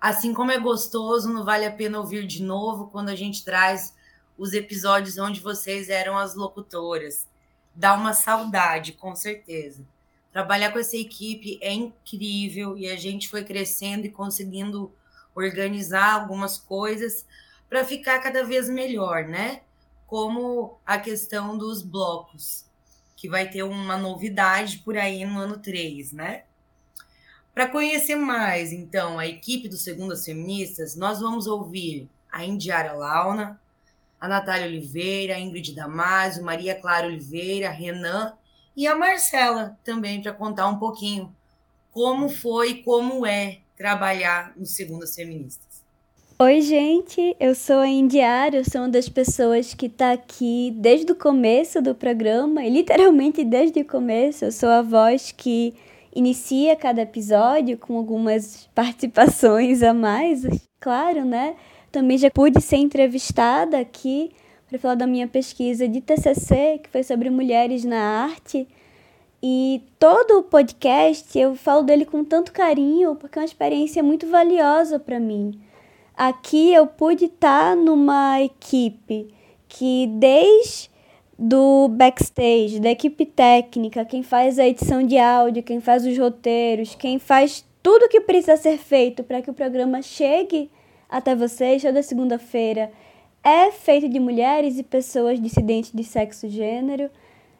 Assim 0.00 0.34
como 0.34 0.50
é 0.50 0.58
gostoso, 0.58 1.32
não 1.32 1.44
vale 1.44 1.64
a 1.64 1.72
pena 1.72 1.98
ouvir 1.98 2.26
de 2.26 2.42
novo 2.42 2.88
quando 2.88 3.08
a 3.08 3.16
gente 3.16 3.44
traz 3.44 3.94
os 4.36 4.52
episódios 4.52 5.16
onde 5.16 5.40
vocês 5.40 5.88
eram 5.88 6.18
as 6.18 6.34
locutoras 6.34 7.26
dá 7.74 7.94
uma 7.94 8.12
saudade, 8.12 8.92
com 8.92 9.14
certeza. 9.16 9.84
Trabalhar 10.34 10.72
com 10.72 10.80
essa 10.80 10.96
equipe 10.96 11.60
é 11.62 11.72
incrível 11.72 12.76
e 12.76 12.88
a 12.88 12.96
gente 12.96 13.28
foi 13.28 13.44
crescendo 13.44 14.04
e 14.04 14.10
conseguindo 14.10 14.92
organizar 15.32 16.12
algumas 16.12 16.58
coisas 16.58 17.24
para 17.68 17.84
ficar 17.84 18.18
cada 18.18 18.42
vez 18.42 18.68
melhor, 18.68 19.26
né? 19.26 19.60
Como 20.08 20.76
a 20.84 20.98
questão 20.98 21.56
dos 21.56 21.82
blocos, 21.82 22.64
que 23.14 23.28
vai 23.28 23.48
ter 23.48 23.62
uma 23.62 23.96
novidade 23.96 24.78
por 24.78 24.98
aí 24.98 25.24
no 25.24 25.38
ano 25.38 25.56
3, 25.56 26.10
né? 26.10 26.42
Para 27.54 27.68
conhecer 27.68 28.16
mais, 28.16 28.72
então, 28.72 29.20
a 29.20 29.28
equipe 29.28 29.68
do 29.68 29.76
Segundas 29.76 30.24
Feministas, 30.24 30.96
nós 30.96 31.20
vamos 31.20 31.46
ouvir 31.46 32.08
a 32.32 32.44
Indiara 32.44 32.92
Launa, 32.92 33.60
a 34.20 34.26
Natália 34.26 34.66
Oliveira, 34.66 35.36
a 35.36 35.38
Ingrid 35.38 35.72
Damasio, 35.76 36.42
Maria 36.42 36.74
Clara 36.74 37.06
Oliveira, 37.06 37.70
Renan 37.70 38.36
e 38.76 38.86
a 38.86 38.94
Marcela 38.94 39.78
também 39.84 40.20
para 40.20 40.32
contar 40.32 40.68
um 40.68 40.78
pouquinho 40.78 41.34
como 41.92 42.28
foi, 42.28 42.82
como 42.82 43.24
é 43.24 43.58
trabalhar 43.76 44.52
no 44.56 44.66
Segundas 44.66 45.14
Feministas. 45.14 45.84
Oi, 46.36 46.60
gente, 46.60 47.36
eu 47.38 47.54
sou 47.54 47.76
a 47.76 47.88
Indiara, 47.88 48.56
eu 48.56 48.64
sou 48.64 48.80
uma 48.80 48.88
das 48.88 49.08
pessoas 49.08 49.72
que 49.72 49.86
está 49.86 50.12
aqui 50.12 50.74
desde 50.76 51.12
o 51.12 51.14
começo 51.14 51.80
do 51.80 51.94
programa, 51.94 52.64
e 52.64 52.70
literalmente 52.70 53.44
desde 53.44 53.80
o 53.80 53.84
começo. 53.84 54.44
Eu 54.44 54.50
sou 54.50 54.68
a 54.68 54.82
voz 54.82 55.30
que 55.30 55.74
inicia 56.12 56.74
cada 56.74 57.02
episódio 57.02 57.78
com 57.78 57.96
algumas 57.96 58.68
participações 58.74 59.80
a 59.84 59.94
mais, 59.94 60.42
claro, 60.80 61.24
né? 61.24 61.54
Também 61.92 62.18
já 62.18 62.28
pude 62.28 62.60
ser 62.60 62.78
entrevistada 62.78 63.78
aqui 63.78 64.32
para 64.68 64.78
falar 64.78 64.94
da 64.94 65.06
minha 65.06 65.28
pesquisa 65.28 65.86
de 65.86 66.00
TCC, 66.00 66.80
que 66.82 66.88
foi 66.90 67.02
sobre 67.02 67.30
mulheres 67.30 67.84
na 67.84 68.24
arte. 68.24 68.66
E 69.42 69.82
todo 69.98 70.38
o 70.38 70.42
podcast 70.42 71.38
eu 71.38 71.54
falo 71.54 71.82
dele 71.82 72.04
com 72.04 72.24
tanto 72.24 72.52
carinho, 72.52 73.14
porque 73.16 73.38
é 73.38 73.42
uma 73.42 73.46
experiência 73.46 74.02
muito 74.02 74.26
valiosa 74.26 74.98
para 74.98 75.20
mim. 75.20 75.60
Aqui 76.16 76.72
eu 76.72 76.86
pude 76.86 77.26
estar 77.26 77.76
numa 77.76 78.40
equipe 78.40 79.28
que 79.68 80.06
desde 80.18 80.90
do 81.38 81.88
backstage, 81.88 82.80
da 82.80 82.90
equipe 82.90 83.26
técnica, 83.26 84.04
quem 84.04 84.22
faz 84.22 84.58
a 84.58 84.66
edição 84.66 85.02
de 85.02 85.18
áudio, 85.18 85.62
quem 85.62 85.80
faz 85.80 86.06
os 86.06 86.16
roteiros, 86.16 86.94
quem 86.94 87.18
faz 87.18 87.64
tudo 87.82 88.08
que 88.08 88.20
precisa 88.20 88.56
ser 88.56 88.78
feito 88.78 89.22
para 89.24 89.42
que 89.42 89.50
o 89.50 89.54
programa 89.54 90.00
chegue 90.00 90.70
até 91.08 91.34
vocês 91.34 91.82
toda 91.82 92.02
segunda-feira, 92.02 92.90
é 93.44 93.70
feito 93.70 94.08
de 94.08 94.18
mulheres 94.18 94.78
e 94.78 94.82
pessoas 94.82 95.38
dissidentes 95.38 95.92
de 95.92 96.02
sexo 96.02 96.46
e 96.46 96.48
gênero. 96.48 97.10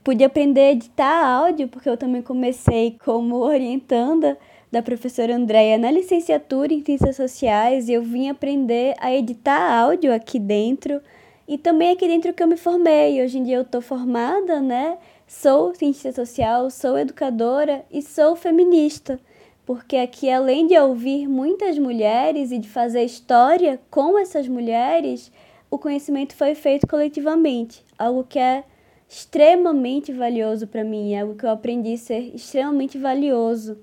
Pude 0.03 0.25
aprender 0.25 0.61
a 0.61 0.73
editar 0.73 1.27
áudio, 1.27 1.69
porque 1.69 1.89
eu 1.89 1.97
também 1.97 2.23
comecei 2.23 2.97
como 3.05 3.37
orientanda 3.37 4.39
da 4.73 4.83
professora 4.83 5.37
Andréia 5.37 5.79
na 5.79 5.91
licenciatura 5.91 6.73
em 6.73 6.83
Ciências 6.83 7.17
Sociais 7.17 7.89
e 7.89 7.93
eu 7.93 8.03
vim 8.03 8.29
aprender 8.29 8.95
a 8.99 9.15
editar 9.15 9.79
áudio 9.79 10.13
aqui 10.13 10.39
dentro 10.39 11.01
e 11.47 11.59
também 11.59 11.91
aqui 11.91 12.09
dentro 12.09 12.33
que 12.33 12.43
eu 12.43 12.49
me 12.49 12.57
formei. 12.57 13.23
Hoje 13.23 13.39
em 13.39 13.45
dia 13.45 13.57
eu 13.57 13.63
estou 13.63 13.83
formada, 13.83 14.61
né? 14.61 14.97
Sou 15.27 15.75
cientista 15.75 16.13
social, 16.13 16.71
sou 16.71 16.99
educadora 16.99 17.85
e 17.91 18.03
sou 18.03 18.35
feminista, 18.35 19.21
porque 19.65 19.97
aqui 19.97 20.31
além 20.31 20.67
de 20.67 20.79
ouvir 20.79 21.29
muitas 21.29 21.79
mulheres 21.79 22.51
e 22.51 22.59
de 22.59 22.69
fazer 22.69 23.05
história 23.05 23.81
com 23.91 24.19
essas 24.19 24.49
mulheres, 24.49 25.31
o 25.75 25.79
conhecimento 25.79 26.37
foi 26.37 26.55
feito 26.55 26.87
coletivamente, 26.87 27.85
algo 27.99 28.23
que 28.23 28.39
é 28.39 28.65
extremamente 29.09 30.13
valioso 30.13 30.69
para 30.69 30.85
mim, 30.85 31.17
algo 31.19 31.35
que 31.35 31.45
eu 31.45 31.51
aprendi 31.51 31.95
a 31.95 31.99
ser 31.99 32.33
extremamente 32.33 32.97
valioso. 32.97 33.79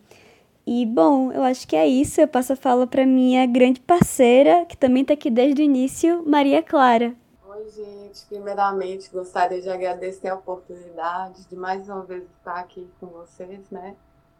E 0.65 0.85
bom, 0.85 1.33
eu 1.33 1.43
acho 1.43 1.67
que 1.67 1.75
é 1.75 1.85
isso. 1.85 2.21
Eu 2.21 2.29
passo 2.29 2.53
a 2.53 2.55
fala 2.55 2.87
para 2.87 3.05
minha 3.05 3.45
grande 3.45 3.81
parceira, 3.81 4.65
que 4.65 4.77
também 4.77 5.01
está 5.01 5.13
aqui 5.13 5.29
desde 5.29 5.61
o 5.61 5.65
início, 5.65 6.23
Maria 6.25 6.63
Clara. 6.63 7.13
Oi, 7.45 7.69
gente. 7.69 8.25
Primeiramente, 8.29 9.09
gostaria 9.11 9.61
de 9.61 9.69
agradecer 9.69 10.29
a 10.29 10.35
oportunidade 10.35 11.45
de 11.45 11.55
mais 11.57 11.89
uma 11.89 12.03
vez 12.03 12.23
estar 12.23 12.55
aqui 12.55 12.87
com 13.01 13.07
vocês, 13.07 13.69
né? 13.69 13.95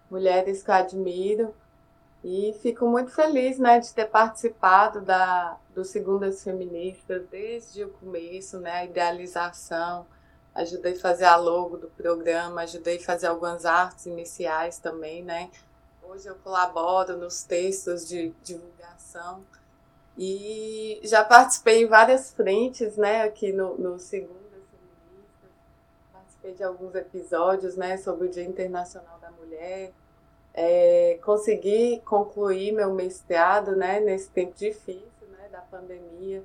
Mulheres 0.09 0.63
que 0.63 0.69
eu 0.69 0.75
admiro. 0.75 1.53
E 2.23 2.53
fico 2.61 2.85
muito 2.85 3.11
feliz, 3.11 3.57
né, 3.57 3.79
de 3.79 3.91
ter 3.93 4.05
participado 4.05 5.01
da, 5.01 5.57
do 5.73 5.83
Segundas 5.83 6.43
Feministas 6.43 7.23
desde 7.31 7.83
o 7.83 7.89
começo, 7.89 8.59
né, 8.59 8.71
a 8.71 8.85
idealização. 8.85 10.05
Ajudei 10.53 10.93
a 10.93 10.99
fazer 10.99 11.25
a 11.25 11.35
logo 11.35 11.77
do 11.77 11.87
programa, 11.87 12.61
ajudei 12.61 12.97
a 12.97 13.03
fazer 13.03 13.27
algumas 13.27 13.65
artes 13.65 14.05
iniciais 14.05 14.77
também, 14.77 15.23
né? 15.23 15.49
Hoje 16.03 16.27
eu 16.27 16.35
colaboro 16.35 17.17
nos 17.17 17.43
textos 17.43 18.07
de 18.07 18.33
divulgação 18.43 19.43
e 20.17 20.99
já 21.03 21.23
participei 21.23 21.83
em 21.83 21.87
várias 21.87 22.31
frentes, 22.31 22.97
né, 22.97 23.23
aqui 23.23 23.51
no, 23.53 23.77
no 23.77 23.97
Segunda 23.97 24.33
Feminista. 24.69 25.47
Participei 26.11 26.53
de 26.53 26.63
alguns 26.63 26.93
episódios, 26.93 27.75
né, 27.77 27.97
sobre 27.97 28.27
o 28.27 28.29
Dia 28.29 28.43
Internacional 28.43 29.17
da 29.19 29.31
Mulher. 29.31 29.93
É, 30.53 31.19
consegui 31.23 32.01
concluir 32.05 32.71
meu 32.71 32.93
mestrado, 32.93 33.75
né, 33.75 33.99
nesse 33.99 34.29
tempo 34.29 34.53
difícil, 34.55 35.27
né, 35.29 35.47
da 35.51 35.61
pandemia. 35.61 36.43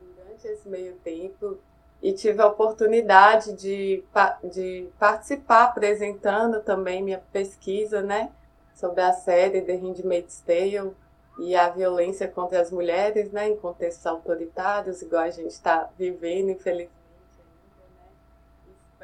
Durante 0.00 0.46
esse 0.46 0.68
meio 0.68 0.94
tempo, 1.04 1.58
e 2.02 2.12
tive 2.12 2.40
a 2.40 2.46
oportunidade 2.46 3.52
de, 3.52 4.02
de 4.44 4.88
participar 4.98 5.64
apresentando 5.64 6.60
também 6.62 7.02
minha 7.02 7.22
pesquisa, 7.32 8.00
né, 8.00 8.30
sobre 8.74 9.02
a 9.02 9.12
série 9.12 9.60
The 9.60 9.74
Handmaid's 9.74 10.40
Tale 10.40 10.92
e 11.38 11.54
a 11.54 11.68
violência 11.68 12.26
contra 12.26 12.60
as 12.60 12.70
mulheres, 12.70 13.30
né, 13.30 13.48
em 13.48 13.56
contextos 13.56 14.06
autoritários, 14.06 15.02
igual 15.02 15.22
a 15.22 15.30
gente 15.30 15.50
está 15.50 15.90
vivendo, 15.98 16.50
infelizmente. 16.50 16.99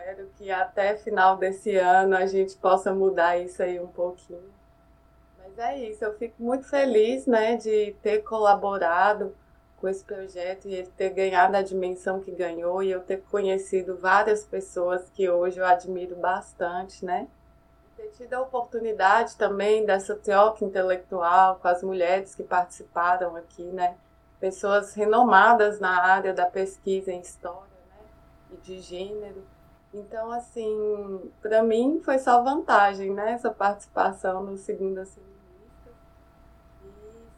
Espero 0.07 0.31
que 0.39 0.53
até 0.53 0.95
final 0.95 1.37
desse 1.37 1.75
ano 1.75 2.17
a 2.17 2.27
gente 2.27 2.55
possa 2.55 2.95
mudar 2.95 3.39
isso 3.39 3.61
aí 3.61 3.81
um 3.81 3.89
pouquinho. 3.89 4.55
Mas 5.37 5.59
é 5.59 5.81
isso, 5.81 6.05
eu 6.05 6.15
fico 6.15 6.41
muito 6.41 6.65
feliz, 6.69 7.27
né, 7.27 7.57
de 7.57 7.93
ter 8.05 8.23
colaborado 8.23 9.35
com 9.81 9.89
esse 9.89 10.05
projeto 10.05 10.69
e 10.69 10.75
ele 10.75 10.87
ter 10.97 11.11
ganhado 11.11 11.57
a 11.57 11.63
dimensão 11.63 12.21
que 12.21 12.31
ganhou 12.31 12.85
e 12.85 12.93
eu 12.93 13.01
ter 13.01 13.21
conhecido 13.33 13.97
várias 13.97 14.45
pessoas 14.45 15.11
que 15.11 15.29
hoje 15.29 15.59
eu 15.59 15.67
admiro 15.67 16.15
bastante, 16.15 17.05
né? 17.05 17.27
ter 17.97 18.11
tido 18.11 18.35
a 18.35 18.43
oportunidade 18.43 19.35
também 19.37 19.85
dessa 19.85 20.15
troca 20.15 20.65
intelectual 20.65 21.57
com 21.57 21.67
as 21.67 21.83
mulheres 21.83 22.33
que 22.33 22.45
participaram 22.45 23.35
aqui, 23.35 23.65
né? 23.65 23.97
Pessoas 24.39 24.95
renomadas 24.95 25.81
na 25.81 26.01
área 26.01 26.33
da 26.33 26.47
pesquisa 26.47 27.11
em 27.11 27.21
história, 27.21 27.67
né? 27.89 28.05
E 28.53 28.57
de 28.59 28.81
gênero. 28.81 29.56
Então, 29.93 30.31
assim, 30.31 31.31
para 31.41 31.63
mim 31.63 32.01
foi 32.05 32.19
só 32.19 32.43
vantagem, 32.43 33.13
né? 33.13 33.33
Essa 33.33 33.51
participação 33.51 34.43
no 34.43 34.57
Segunda 34.57 35.07
Feminista. 35.07 35.91
E 36.85 36.89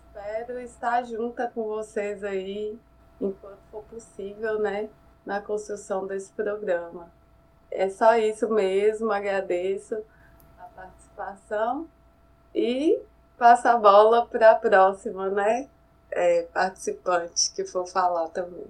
espero 0.07 0.61
estar 0.61 1.03
junta 1.05 1.51
com 1.55 1.65
vocês 1.65 2.25
aí, 2.25 2.79
enquanto 3.21 3.59
for 3.71 3.85
possível, 3.85 4.59
né? 4.59 4.89
Na 5.25 5.41
construção 5.41 6.07
desse 6.07 6.33
programa. 6.33 7.11
É 7.71 7.89
só 7.89 8.17
isso 8.17 8.49
mesmo, 8.49 9.13
agradeço 9.13 10.03
participação 10.79 11.89
e 12.55 13.01
passa 13.37 13.73
a 13.73 13.77
bola 13.77 14.27
para 14.27 14.53
a 14.53 14.55
próxima, 14.55 15.29
né? 15.29 15.69
É, 16.11 16.43
participante 16.45 17.53
que 17.55 17.65
for 17.65 17.87
falar 17.87 18.29
também. 18.29 18.67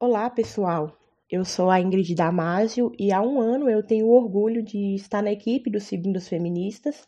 Olá, 0.00 0.28
pessoal. 0.28 0.90
Eu 1.28 1.44
sou 1.44 1.70
a 1.70 1.80
Ingrid 1.80 2.14
Damásio 2.14 2.92
e 2.96 3.10
há 3.10 3.20
um 3.20 3.40
ano 3.40 3.68
eu 3.68 3.82
tenho 3.82 4.06
o 4.06 4.14
orgulho 4.14 4.62
de 4.62 4.94
estar 4.94 5.20
na 5.20 5.32
equipe 5.32 5.68
do 5.68 5.80
Segundas 5.80 6.28
Feministas, 6.28 7.04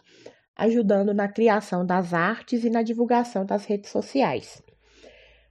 ajudando 0.56 1.14
na 1.14 1.28
criação 1.28 1.86
das 1.86 2.12
artes 2.12 2.64
e 2.64 2.70
na 2.70 2.82
divulgação 2.82 3.46
das 3.46 3.64
redes 3.64 3.90
sociais. 3.90 4.60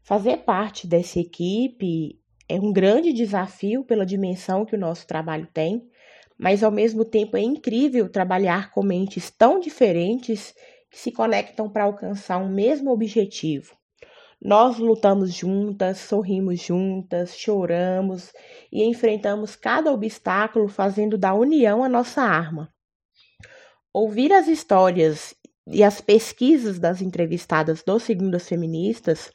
Fazer 0.03 0.39
parte 0.39 0.86
dessa 0.86 1.17
equipe 1.17 2.19
é 2.49 2.60
um 2.60 2.73
grande 2.73 3.13
desafio 3.13 3.86
pela 3.86 4.06
dimensão 4.06 4.65
que 4.65 4.75
o 4.75 4.80
nosso 4.80 5.08
trabalho 5.08 5.47
tem, 5.53 5.89
mas 6.38 6.62
ao 6.62 6.71
mesmo 6.71 7.06
tempo 7.06 7.38
é 7.38 7.41
incrível 7.41 8.10
trabalhar 8.10 8.71
com 8.71 8.84
mentes 8.84 9.32
tão 9.32 9.62
diferentes 9.62 10.53
que 10.91 10.99
se 10.99 11.10
conectam 11.13 11.69
para 11.69 11.86
alcançar 11.86 12.38
um 12.38 12.49
mesmo 12.49 12.91
objetivo. 12.91 13.77
Nós 14.41 14.78
lutamos 14.78 15.34
juntas, 15.34 15.97
sorrimos 15.97 16.62
juntas, 16.62 17.36
choramos 17.36 18.32
e 18.71 18.83
enfrentamos 18.83 19.56
cada 19.56 19.92
obstáculo 19.92 20.67
fazendo 20.67 21.17
da 21.17 21.33
união 21.33 21.83
a 21.83 21.90
nossa 21.90 22.21
arma. 22.21 22.71
Ouvir 23.92 24.31
as 24.31 24.48
histórias 24.48 25.35
e 25.69 25.83
as 25.83 26.00
pesquisas 26.00 26.79
das 26.79 27.02
entrevistadas 27.02 27.83
do 27.83 28.00
Segundas 28.00 28.48
Feministas 28.48 29.31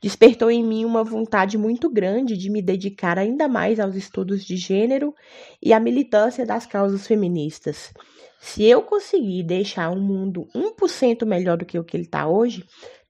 despertou 0.00 0.50
em 0.50 0.64
mim 0.64 0.84
uma 0.84 1.04
vontade 1.04 1.56
muito 1.56 1.88
grande 1.88 2.36
de 2.36 2.50
me 2.50 2.60
dedicar 2.60 3.18
ainda 3.18 3.46
mais 3.46 3.78
aos 3.78 3.94
estudos 3.94 4.44
de 4.44 4.56
gênero 4.56 5.14
e 5.62 5.72
à 5.72 5.78
militância 5.78 6.44
das 6.44 6.66
causas 6.66 7.06
feministas. 7.06 7.92
Se 8.40 8.64
eu 8.64 8.82
conseguir 8.82 9.42
deixar 9.44 9.90
o 9.90 10.00
mundo 10.00 10.48
1% 10.54 11.24
melhor 11.24 11.56
do 11.56 11.64
que 11.64 11.78
o 11.78 11.84
que 11.84 11.96
ele 11.96 12.04
está 12.04 12.26
hoje, 12.26 12.64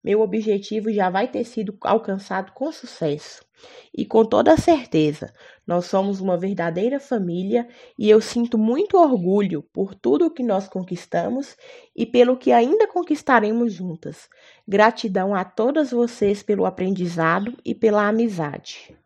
meu 0.07 0.21
objetivo 0.21 0.93
já 0.93 1.11
vai 1.11 1.27
ter 1.27 1.43
sido 1.43 1.77
alcançado 1.81 2.53
com 2.53 2.71
sucesso. 2.71 3.45
E 3.93 4.07
com 4.07 4.25
toda 4.25 4.57
certeza, 4.57 5.33
nós 5.67 5.87
somos 5.87 6.21
uma 6.21 6.37
verdadeira 6.37 7.01
família 7.01 7.67
e 7.99 8.09
eu 8.09 8.21
sinto 8.21 8.57
muito 8.57 8.97
orgulho 8.97 9.65
por 9.73 9.97
tudo 9.97 10.27
o 10.27 10.31
que 10.31 10.45
nós 10.45 10.69
conquistamos 10.69 11.57
e 11.97 12.07
pelo 12.07 12.37
que 12.37 12.53
ainda 12.53 12.87
conquistaremos 12.87 13.73
juntas. 13.73 14.29
Gratidão 14.69 15.35
a 15.35 15.45
todas 15.45 15.91
vocês 15.91 16.41
pelo 16.41 16.67
aprendizado 16.67 17.57
e 17.65 17.75
pela 17.75 18.07
amizade. 18.07 18.97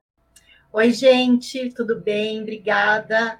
Oi, 0.70 0.90
gente, 0.90 1.72
tudo 1.72 1.98
bem? 1.98 2.42
Obrigada. 2.42 3.38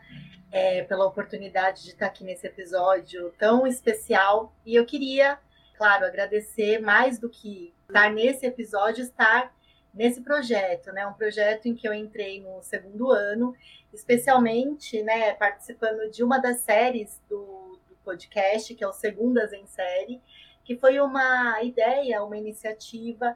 é, 0.53 0.83
pela 0.83 1.07
oportunidade 1.07 1.85
de 1.85 1.91
estar 1.91 2.07
aqui 2.07 2.25
nesse 2.25 2.47
episódio 2.47 3.33
tão 3.39 3.67
especial. 3.67 4.53
E 4.67 4.75
eu 4.75 4.85
queria, 4.85 5.39
claro, 5.81 6.05
agradecer 6.05 6.79
mais 6.79 7.19
do 7.19 7.31
que 7.31 7.73
estar 7.89 8.13
nesse 8.13 8.45
episódio, 8.45 9.03
estar 9.03 9.51
nesse 9.95 10.21
projeto, 10.21 10.93
né? 10.93 11.07
Um 11.07 11.15
projeto 11.15 11.69
em 11.69 11.75
que 11.75 11.89
eu 11.89 11.95
entrei 11.95 12.43
no 12.43 12.63
segundo 12.63 13.11
ano, 13.11 13.57
especialmente, 13.91 15.03
né, 15.03 15.33
participando 15.33 16.11
de 16.11 16.23
uma 16.23 16.37
das 16.37 16.59
séries 16.59 17.19
do, 17.31 17.81
do 17.89 17.97
podcast, 18.05 18.75
que 18.75 18.85
é 18.85 18.87
o 18.87 18.93
Segundas 18.93 19.55
em 19.55 19.65
Série, 19.65 20.21
que 20.67 20.77
foi 20.77 21.01
uma 21.01 21.63
ideia, 21.63 22.23
uma 22.23 22.37
iniciativa 22.37 23.35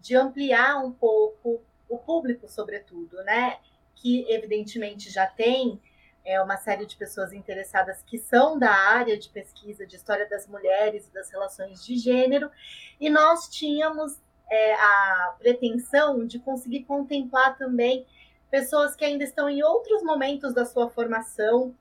de 0.00 0.16
ampliar 0.16 0.84
um 0.84 0.90
pouco 0.90 1.62
o 1.88 1.96
público, 1.96 2.48
sobretudo, 2.48 3.22
né? 3.22 3.58
Que 3.94 4.26
evidentemente 4.28 5.10
já 5.10 5.28
tem 5.28 5.80
é, 6.24 6.40
uma 6.40 6.56
série 6.56 6.86
de 6.86 6.96
pessoas 6.96 7.32
interessadas 7.32 8.02
que 8.02 8.18
são 8.18 8.58
da 8.58 8.70
área 8.70 9.18
de 9.18 9.28
pesquisa 9.28 9.86
de 9.86 9.96
história 9.96 10.28
das 10.28 10.46
mulheres 10.46 11.06
e 11.06 11.12
das 11.12 11.30
relações 11.30 11.84
de 11.84 11.96
gênero, 11.96 12.50
e 12.98 13.10
nós 13.10 13.48
tínhamos 13.48 14.18
é, 14.50 14.74
a 14.74 15.36
pretensão 15.38 16.26
de 16.26 16.38
conseguir 16.38 16.84
contemplar 16.84 17.56
também 17.58 18.06
pessoas 18.50 18.94
que 18.94 19.04
ainda 19.04 19.24
estão 19.24 19.48
em 19.48 19.62
outros 19.62 20.02
momentos 20.02 20.54
da 20.54 20.64
sua 20.64 20.88
formação, 20.88 21.74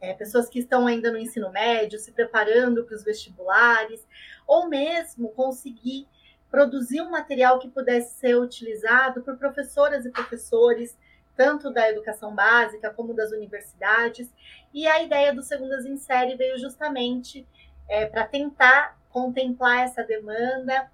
é, 0.00 0.14
pessoas 0.14 0.48
que 0.48 0.58
estão 0.58 0.86
ainda 0.86 1.10
no 1.10 1.18
ensino 1.18 1.50
médio, 1.50 1.98
se 1.98 2.12
preparando 2.12 2.84
para 2.84 2.94
os 2.94 3.04
vestibulares, 3.04 4.06
ou 4.46 4.68
mesmo 4.68 5.28
conseguir 5.30 6.08
produzir 6.50 7.02
um 7.02 7.10
material 7.10 7.58
que 7.58 7.68
pudesse 7.68 8.18
ser 8.18 8.36
utilizado 8.36 9.22
por 9.22 9.36
professoras 9.36 10.06
e 10.06 10.10
professores, 10.10 10.96
tanto 11.38 11.70
da 11.70 11.88
educação 11.88 12.34
básica 12.34 12.92
como 12.92 13.14
das 13.14 13.30
universidades. 13.30 14.28
E 14.74 14.88
a 14.88 15.00
ideia 15.00 15.32
do 15.32 15.40
Segundas 15.40 15.86
em 15.86 15.96
Série 15.96 16.34
veio 16.34 16.58
justamente 16.58 17.46
é, 17.88 18.06
para 18.06 18.26
tentar 18.26 18.98
contemplar 19.08 19.84
essa 19.84 20.02
demanda. 20.02 20.90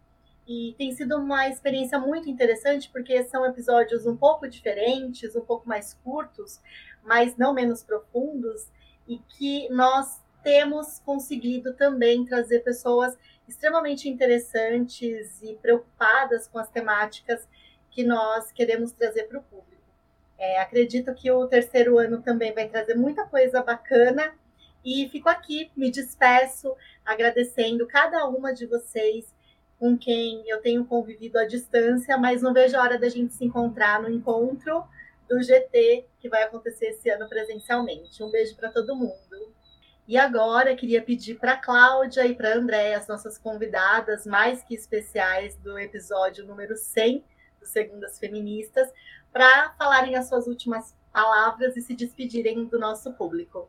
E 0.47 0.74
tem 0.76 0.92
sido 0.92 1.16
uma 1.16 1.49
experiência 1.49 1.99
muito 1.99 2.28
interessante, 2.28 2.90
porque 2.90 3.24
são 3.24 3.47
episódios 3.47 4.07
um 4.07 4.14
pouco 4.14 4.47
diferentes, 4.47 5.34
um 5.34 5.40
pouco 5.40 5.66
mais 5.66 5.95
curtos, 6.05 6.61
mas 7.03 7.38
não 7.38 7.55
menos 7.55 7.82
profundos, 7.82 8.70
e 9.09 9.18
que 9.20 9.66
nós 9.70 10.22
temos 10.42 10.99
conseguido 10.99 11.72
também 11.72 12.26
trazer 12.26 12.61
pessoas 12.61 13.16
extremamente 13.49 14.11
interessantes 14.11 15.42
e 15.42 15.55
preocupadas 15.55 16.47
com 16.47 16.59
as 16.59 16.68
temáticas 16.68 17.49
que 17.90 18.05
nós 18.05 18.53
queremos 18.53 18.92
trazer 18.92 19.22
para 19.24 19.38
o 19.38 19.42
público. 19.42 19.74
É, 20.45 20.61
acredito 20.61 21.14
que 21.14 21.30
o 21.30 21.47
terceiro 21.47 21.99
ano 21.99 22.20
também 22.20 22.53
vai 22.53 22.68
trazer 22.68 22.95
muita 22.95 23.24
coisa 23.24 23.62
bacana 23.62 24.34
e 24.84 25.09
fico 25.09 25.26
aqui, 25.26 25.70
me 25.74 25.90
despeço, 25.90 26.76
agradecendo 27.03 27.86
cada 27.86 28.26
uma 28.28 28.53
de 28.53 28.66
vocês 28.66 29.34
com 29.78 29.97
quem 29.97 30.47
eu 30.47 30.61
tenho 30.61 30.84
convivido 30.84 31.38
à 31.38 31.47
distância, 31.47 32.18
mas 32.18 32.42
não 32.42 32.53
vejo 32.53 32.76
a 32.76 32.82
hora 32.82 32.99
da 32.99 33.09
gente 33.09 33.32
se 33.32 33.42
encontrar 33.42 34.03
no 34.03 34.11
encontro 34.11 34.84
do 35.26 35.42
GT 35.42 36.05
que 36.20 36.28
vai 36.28 36.42
acontecer 36.42 36.88
esse 36.88 37.09
ano 37.09 37.26
presencialmente. 37.26 38.22
Um 38.22 38.30
beijo 38.30 38.55
para 38.55 38.70
todo 38.70 38.95
mundo. 38.95 39.55
E 40.07 40.18
agora 40.18 40.76
queria 40.76 41.01
pedir 41.01 41.36
para 41.36 41.57
Cláudia 41.57 42.26
e 42.26 42.34
para 42.34 42.55
André, 42.55 42.95
as 42.95 43.09
nossas 43.09 43.38
convidadas 43.38 44.26
mais 44.26 44.62
que 44.62 44.74
especiais 44.74 45.57
do 45.57 45.78
episódio 45.78 46.45
número 46.45 46.76
100 46.76 47.24
do 47.59 47.66
Segundas 47.66 48.18
Feministas, 48.18 48.92
para 49.35 49.70
falarem 49.70 50.14
as 50.14 50.28
suas 50.28 50.47
últimas 50.47 50.95
palavras 51.12 51.76
e 51.76 51.82
se 51.82 51.93
despedirem 51.93 52.66
do 52.66 52.78
nosso 52.78 53.12
público. 53.14 53.68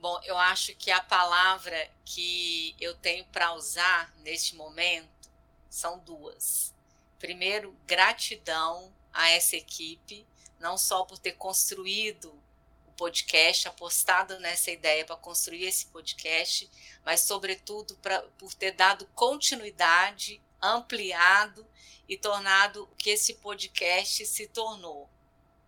Bom, 0.00 0.18
eu 0.24 0.38
acho 0.38 0.74
que 0.74 0.90
a 0.90 1.02
palavra 1.02 1.76
que 2.02 2.74
eu 2.80 2.94
tenho 2.96 3.26
para 3.26 3.52
usar 3.52 4.10
neste 4.20 4.56
momento 4.56 5.30
são 5.68 5.98
duas. 5.98 6.74
Primeiro, 7.18 7.76
gratidão 7.86 8.90
a 9.12 9.28
essa 9.28 9.54
equipe, 9.54 10.26
não 10.58 10.78
só 10.78 11.04
por 11.04 11.18
ter 11.18 11.32
construído 11.32 12.32
podcast, 12.96 13.68
apostado 13.68 14.40
nessa 14.40 14.70
ideia 14.70 15.04
para 15.04 15.16
construir 15.16 15.64
esse 15.64 15.84
podcast, 15.86 16.70
mas, 17.04 17.20
sobretudo, 17.20 17.94
pra, 17.96 18.22
por 18.38 18.54
ter 18.54 18.72
dado 18.72 19.06
continuidade, 19.14 20.40
ampliado 20.74 21.66
e 22.08 22.16
tornado 22.16 22.84
o 22.84 22.96
que 22.96 23.10
esse 23.10 23.34
podcast 23.34 24.24
se 24.26 24.46
tornou. 24.48 25.08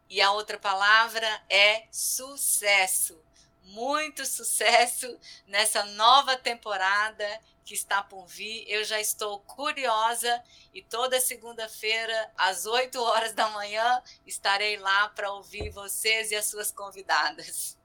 E 0.09 0.20
a 0.20 0.32
outra 0.32 0.59
palavra 0.59 1.28
é 1.51 1.86
sucesso. 1.90 3.20
Muito 3.62 4.24
sucesso 4.24 5.18
nessa 5.46 5.84
nova 5.84 6.36
temporada 6.36 7.40
que 7.64 7.74
está 7.74 8.03
por 8.03 8.26
vir. 8.26 8.64
Eu 8.66 8.82
já 8.82 8.99
estou 8.99 9.40
curiosa 9.40 10.42
e 10.72 10.80
toda 10.80 11.20
segunda-feira, 11.20 12.32
às 12.36 12.64
8 12.64 12.99
horas 13.03 13.34
da 13.34 13.51
manhã, 13.51 14.03
estarei 14.24 14.78
lá 14.78 15.11
para 15.11 15.32
ouvir 15.32 15.68
vocês 15.68 16.30
e 16.30 16.36
as 16.36 16.46
suas 16.46 16.70
convidadas. 16.70 17.76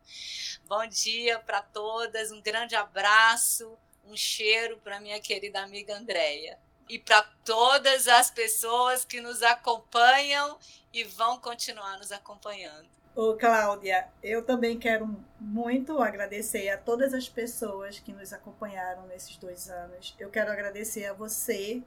Bom 0.66 0.88
dia 0.88 1.40
para 1.40 1.62
todas, 1.62 2.32
um 2.32 2.42
grande 2.42 2.76
abraço, 2.76 3.78
um 4.06 4.16
cheiro 4.16 4.78
para 4.78 5.02
minha 5.02 5.20
querida 5.20 5.62
amiga 5.62 5.98
Andréia 5.98 6.58
e 6.90 7.00
para 7.00 7.22
todas 7.44 8.08
as 8.08 8.30
pessoas 8.30 9.06
que 9.06 9.22
nos 9.22 9.42
acompanham 9.42 10.58
e 10.94 11.04
vão 11.04 11.40
continuar 11.40 11.98
nos 11.98 12.12
acompanhando. 12.12 12.88
Ô, 13.16 13.36
Cláudia, 13.36 14.08
eu 14.24 14.44
também 14.44 14.80
quero 14.80 15.08
muito 15.40 16.02
agradecer 16.02 16.70
a 16.70 16.78
todas 16.78 17.14
as 17.14 17.30
pessoas 17.30 18.00
que 18.00 18.12
nos 18.12 18.34
acompanharam 18.34 19.06
nesses 19.06 19.38
dois 19.38 19.70
anos. 19.70 20.16
Eu 20.20 20.32
quero 20.32 20.52
agradecer 20.52 21.06
a 21.06 21.14
você 21.14 21.84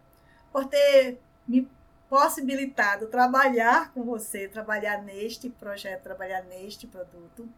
por 0.52 0.66
ter 0.66 1.18
me 1.46 1.68
possibilitado 2.08 3.08
trabalhar 3.08 3.92
com 3.92 4.04
você, 4.04 4.48
trabalhar 4.48 5.02
neste 5.02 5.50
projeto, 5.50 6.02
trabalhar 6.02 6.42
neste 6.44 6.86
produto. 6.86 7.48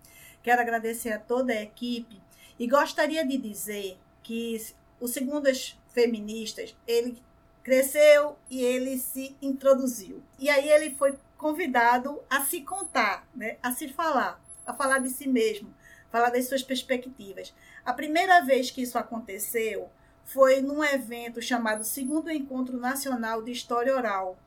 Quero 0.42 0.62
agradecer 0.62 1.12
a 1.12 1.18
toda 1.18 1.52
a 1.52 1.62
equipe 1.62 2.20
e 2.58 2.66
gostaria 2.66 3.26
de 3.26 3.36
dizer 3.36 3.98
que 4.22 4.58
o 5.00 5.06
Segundas 5.06 5.78
Feministas, 5.88 6.76
ele 6.86 7.22
cresceu 7.68 8.38
e 8.48 8.62
ele 8.64 8.96
se 8.96 9.36
introduziu. 9.42 10.22
E 10.38 10.48
aí 10.48 10.70
ele 10.70 10.94
foi 10.94 11.18
convidado 11.36 12.18
a 12.30 12.42
se 12.42 12.62
contar, 12.62 13.28
né? 13.34 13.58
a 13.62 13.72
se 13.72 13.88
falar, 13.88 14.42
a 14.64 14.72
falar 14.72 15.00
de 15.00 15.10
si 15.10 15.28
mesmo, 15.28 15.74
falar 16.10 16.30
das 16.30 16.48
suas 16.48 16.62
perspectivas. 16.62 17.54
A 17.84 17.92
primeira 17.92 18.40
vez 18.40 18.70
que 18.70 18.80
isso 18.80 18.96
aconteceu 18.96 19.90
foi 20.24 20.62
num 20.62 20.82
evento 20.82 21.42
chamado 21.42 21.84
Segundo 21.84 22.30
Encontro 22.30 22.78
Nacional 22.78 23.42
de 23.42 23.52
História 23.52 23.94
Oral. 23.94 24.38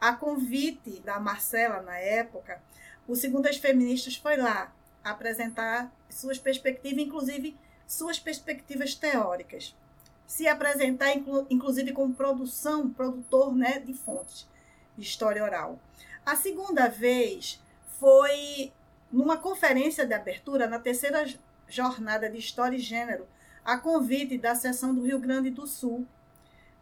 A 0.00 0.14
convite 0.14 1.00
da 1.00 1.20
Marcela, 1.20 1.82
na 1.82 1.98
época, 1.98 2.62
o 3.06 3.14
Segundo 3.14 3.46
as 3.46 3.58
Feministas 3.58 4.16
foi 4.16 4.38
lá 4.38 4.72
apresentar 5.04 5.92
suas 6.08 6.38
perspectivas, 6.38 7.04
inclusive 7.04 7.58
suas 7.86 8.18
perspectivas 8.18 8.94
teóricas. 8.94 9.76
Se 10.26 10.48
apresentar, 10.48 11.14
inclusive, 11.50 11.92
como 11.92 12.14
produção, 12.14 12.90
produtor 12.90 13.54
né, 13.54 13.78
de 13.78 13.92
fontes 13.92 14.48
de 14.96 15.04
história 15.04 15.42
oral. 15.42 15.78
A 16.24 16.36
segunda 16.36 16.88
vez 16.88 17.60
foi 17.98 18.72
numa 19.12 19.36
conferência 19.36 20.06
de 20.06 20.14
abertura, 20.14 20.66
na 20.66 20.78
terceira 20.78 21.24
jornada 21.68 22.28
de 22.28 22.38
História 22.38 22.76
e 22.76 22.80
Gênero, 22.80 23.26
a 23.64 23.78
convite 23.78 24.36
da 24.36 24.54
seção 24.54 24.94
do 24.94 25.02
Rio 25.02 25.18
Grande 25.18 25.50
do 25.50 25.66
Sul. 25.66 26.06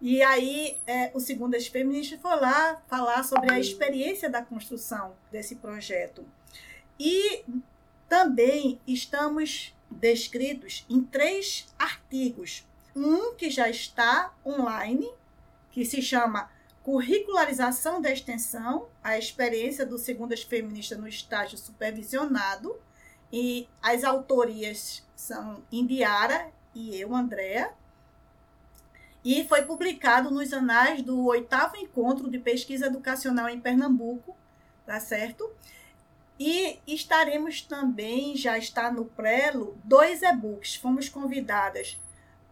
E 0.01 0.23
aí, 0.23 0.79
é, 0.87 1.11
o 1.15 1.21
segundo 1.21 1.53
das 1.53 1.67
feministas 1.67 2.21
foi 2.21 2.35
lá 2.37 2.83
falar 2.89 3.23
sobre 3.23 3.53
a 3.53 3.61
experiência 3.61 4.29
da 4.29 4.43
construção 4.43 5.15
desse 5.31 5.57
projeto. 5.57 6.25
E 6.99 7.45
também 8.09 8.81
estamos 8.87 9.75
descritos 9.91 10.85
em 10.89 11.03
três 11.03 11.67
artigos. 11.79 12.67
Um 12.95 13.35
que 13.35 13.51
já 13.51 13.69
está 13.69 14.33
online, 14.45 15.11
que 15.71 15.85
se 15.85 16.03
chama 16.03 16.51
curricularização 16.83 18.01
da 18.01 18.11
extensão, 18.11 18.89
a 19.03 19.17
experiência 19.17 19.87
do 19.87 19.99
Segundas 19.99 20.43
Feministas 20.43 20.99
no 20.99 21.09
estágio 21.09 21.57
supervisionado, 21.57 22.77
e 23.33 23.69
as 23.81 24.05
autorias 24.05 25.03
são 25.17 25.63
Indiara 25.71 26.51
e 26.75 27.01
eu, 27.01 27.15
Andréa, 27.15 27.73
e 29.25 29.47
foi 29.47 29.63
publicado 29.63 30.31
nos 30.31 30.53
anais 30.53 31.01
do 31.03 31.27
oitavo 31.27 31.77
encontro 31.77 32.29
de 32.29 32.39
pesquisa 32.39 32.87
educacional 32.87 33.49
em 33.49 33.61
Pernambuco, 33.61 34.37
tá 34.85 34.99
certo? 34.99 35.49
E 36.39 36.81
estaremos 36.87 37.63
também, 37.63 38.37
já 38.37 38.59
está 38.59 38.91
no 38.91 39.05
prelo, 39.05 39.79
dois 39.85 40.23
e-books. 40.23 40.75
Fomos 40.75 41.09
convidadas 41.09 42.01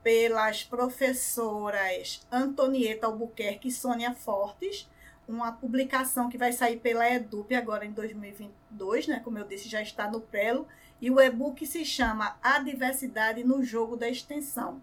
pelas 0.03 0.64
professoras 0.64 2.26
Antonieta 2.30 3.07
Albuquerque 3.07 3.68
e 3.68 3.72
Sônia 3.72 4.14
Fortes, 4.14 4.88
uma 5.28 5.53
publicação 5.53 6.28
que 6.28 6.38
vai 6.38 6.53
sair 6.53 6.78
pela 6.78 7.09
EDUP 7.09 7.55
agora 7.55 7.84
em 7.84 7.92
2022, 7.92 9.07
né? 9.07 9.20
Como 9.22 9.38
eu 9.38 9.44
disse, 9.44 9.68
já 9.68 9.80
está 9.80 10.11
no 10.11 10.20
prelo, 10.20 10.66
e 11.01 11.11
o 11.11 11.20
e-book 11.20 11.64
se 11.66 11.84
chama 11.84 12.36
A 12.42 12.59
Diversidade 12.59 13.44
no 13.44 13.62
Jogo 13.62 13.96
da 13.96 14.09
Extensão. 14.09 14.80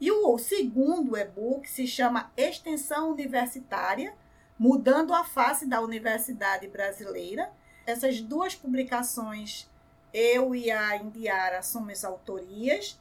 E 0.00 0.12
o 0.12 0.38
segundo 0.38 1.16
e-book 1.16 1.68
se 1.68 1.86
chama 1.86 2.30
Extensão 2.36 3.10
Universitária, 3.10 4.14
Mudando 4.58 5.14
a 5.14 5.24
Face 5.24 5.66
da 5.66 5.80
Universidade 5.80 6.68
Brasileira. 6.68 7.50
Essas 7.86 8.20
duas 8.20 8.54
publicações, 8.54 9.68
eu 10.12 10.54
e 10.54 10.70
a 10.70 10.96
Indiara 10.96 11.62
somos 11.62 12.04
autorias, 12.04 13.00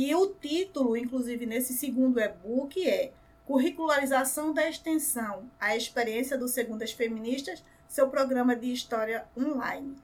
e 0.00 0.14
o 0.14 0.28
título, 0.28 0.96
inclusive 0.96 1.44
nesse 1.44 1.74
segundo 1.74 2.20
e-book, 2.20 2.88
é 2.88 3.10
Curricularização 3.44 4.54
da 4.54 4.68
Extensão, 4.68 5.50
a 5.58 5.74
experiência 5.74 6.38
do 6.38 6.46
Segundas 6.46 6.92
Feministas, 6.92 7.64
seu 7.88 8.08
programa 8.08 8.54
de 8.54 8.72
história 8.72 9.26
online. 9.36 9.96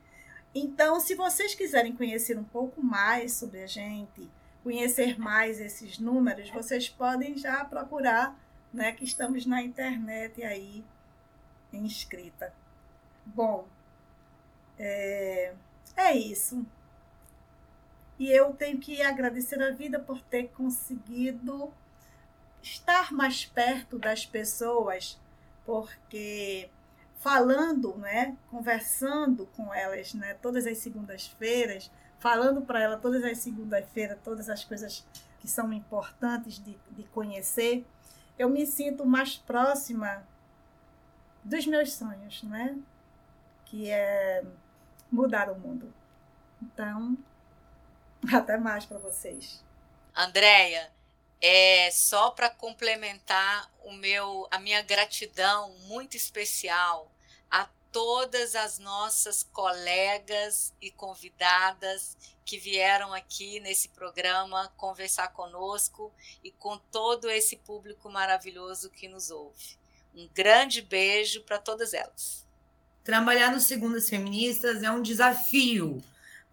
Então, 0.53 0.99
se 0.99 1.15
vocês 1.15 1.55
quiserem 1.55 1.95
conhecer 1.95 2.37
um 2.37 2.43
pouco 2.43 2.83
mais 2.83 3.35
sobre 3.35 3.63
a 3.63 3.69
gente, 3.69 4.29
conhecer 4.65 5.17
mais 5.17 5.61
esses 5.61 5.97
números, 6.01 6.51
vocês 6.51 6.89
podem 6.89 7.39
já 7.39 7.65
procurar, 7.65 8.37
né, 8.73 8.91
que 8.91 9.05
estamos 9.05 9.47
na 9.47 9.63
internet 9.63 10.43
aí 10.43 10.85
inscrita. 11.73 12.53
Bom, 13.25 13.65
é, 14.77 15.55
é 15.97 16.17
isso. 16.17 16.67
E 18.19 18.31
eu 18.31 18.53
tenho 18.53 18.79
que 18.79 19.03
agradecer 19.03 19.61
a 19.63 19.71
vida 19.71 19.99
por 19.99 20.21
ter 20.21 20.49
conseguido 20.49 21.73
estar 22.63 23.13
mais 23.13 23.45
perto 23.45 23.99
das 23.99 24.25
pessoas, 24.25 25.21
porque 25.67 26.71
falando, 27.19 27.97
né, 27.97 28.37
conversando 28.51 29.47
com 29.57 29.73
elas, 29.73 30.15
né, 30.15 30.35
todas 30.35 30.67
as 30.67 30.79
segundas-feiras, 30.79 31.91
falando 32.19 32.63
para 32.63 32.81
ela 32.81 32.97
todas 32.97 33.25
as 33.25 33.39
segundas-feiras, 33.39 34.19
todas 34.23 34.49
as 34.49 34.65
coisas 34.65 35.05
que 35.41 35.49
são 35.49 35.73
importantes 35.73 36.59
de, 36.59 36.79
de 36.91 37.03
conhecer, 37.05 37.85
eu 38.39 38.49
me 38.49 38.67
sinto 38.67 39.05
mais 39.05 39.37
próxima 39.37 40.23
dos 41.45 41.67
meus 41.67 41.93
sonhos, 41.93 42.43
né? 42.45 42.79
Que 43.67 43.91
é 43.91 44.43
mudar 45.11 45.51
o 45.51 45.59
mundo. 45.59 45.93
Então, 46.63 47.17
até 48.33 48.57
mais 48.57 48.85
para 48.85 48.99
vocês. 48.99 49.63
Andréia, 50.15 50.93
é 51.41 51.91
só 51.91 52.31
para 52.31 52.49
complementar 52.49 53.71
o 53.85 53.93
meu 53.93 54.49
a 54.51 54.59
minha 54.59 54.81
gratidão 54.83 55.77
muito 55.81 56.17
especial 56.17 57.13
a 57.51 57.69
todas 57.93 58.55
as 58.55 58.79
nossas 58.79 59.43
colegas 59.53 60.73
e 60.81 60.91
convidadas 60.91 62.17
que 62.45 62.59
vieram 62.59 63.13
aqui 63.13 63.61
nesse 63.61 63.89
programa 63.89 64.73
conversar 64.77 65.29
conosco 65.29 66.13
e 66.43 66.51
com 66.51 66.79
todo 66.79 67.31
esse 67.31 67.57
público 67.57 68.11
maravilhoso 68.11 68.91
que 68.91 69.09
nos 69.09 69.31
ouve. 69.31 69.77
Um 70.15 70.29
grande 70.33 70.81
beijo 70.81 71.43
para 71.43 71.59
todas 71.59 71.93
elas. 71.93 72.47
Trabalhar 73.03 73.53
no 73.53 73.61
Segundas 73.61 74.09
Feministas 74.09 74.83
é 74.83 74.91
um 74.91 75.03
desafio, 75.03 76.03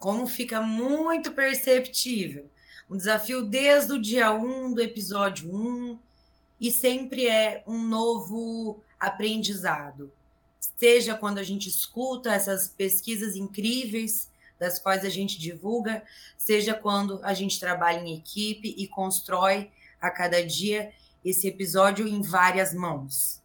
como 0.02 0.28
fica 0.28 0.60
muito 0.60 1.32
perceptível 1.32 2.49
um 2.91 2.97
desafio 2.97 3.43
desde 3.43 3.93
o 3.93 4.02
dia 4.02 4.34
1 4.34 4.66
um 4.66 4.74
do 4.74 4.82
episódio 4.82 5.49
1 5.49 5.58
um, 5.58 5.99
e 6.60 6.70
sempre 6.70 7.26
é 7.26 7.64
um 7.66 7.82
novo 7.82 8.84
aprendizado. 8.99 10.12
Seja 10.76 11.16
quando 11.16 11.38
a 11.38 11.43
gente 11.43 11.70
escuta 11.70 12.34
essas 12.34 12.68
pesquisas 12.68 13.38
incríveis 13.38 14.30
das 14.60 14.78
quais 14.78 15.06
a 15.06 15.10
gente 15.10 15.39
divulga, 15.39 16.04
seja 16.38 16.74
quando 16.74 17.22
a 17.24 17.34
gente 17.34 17.58
trabalha 17.62 17.99
em 17.99 18.18
equipe 18.18 18.76
e 18.78 18.86
constrói 18.89 19.72
a 20.02 20.12
cada 20.12 20.45
dia 20.45 20.91
esse 21.24 21.47
episódio 21.47 22.06
em 22.06 22.22
várias 22.22 22.74
mãos. 22.74 23.41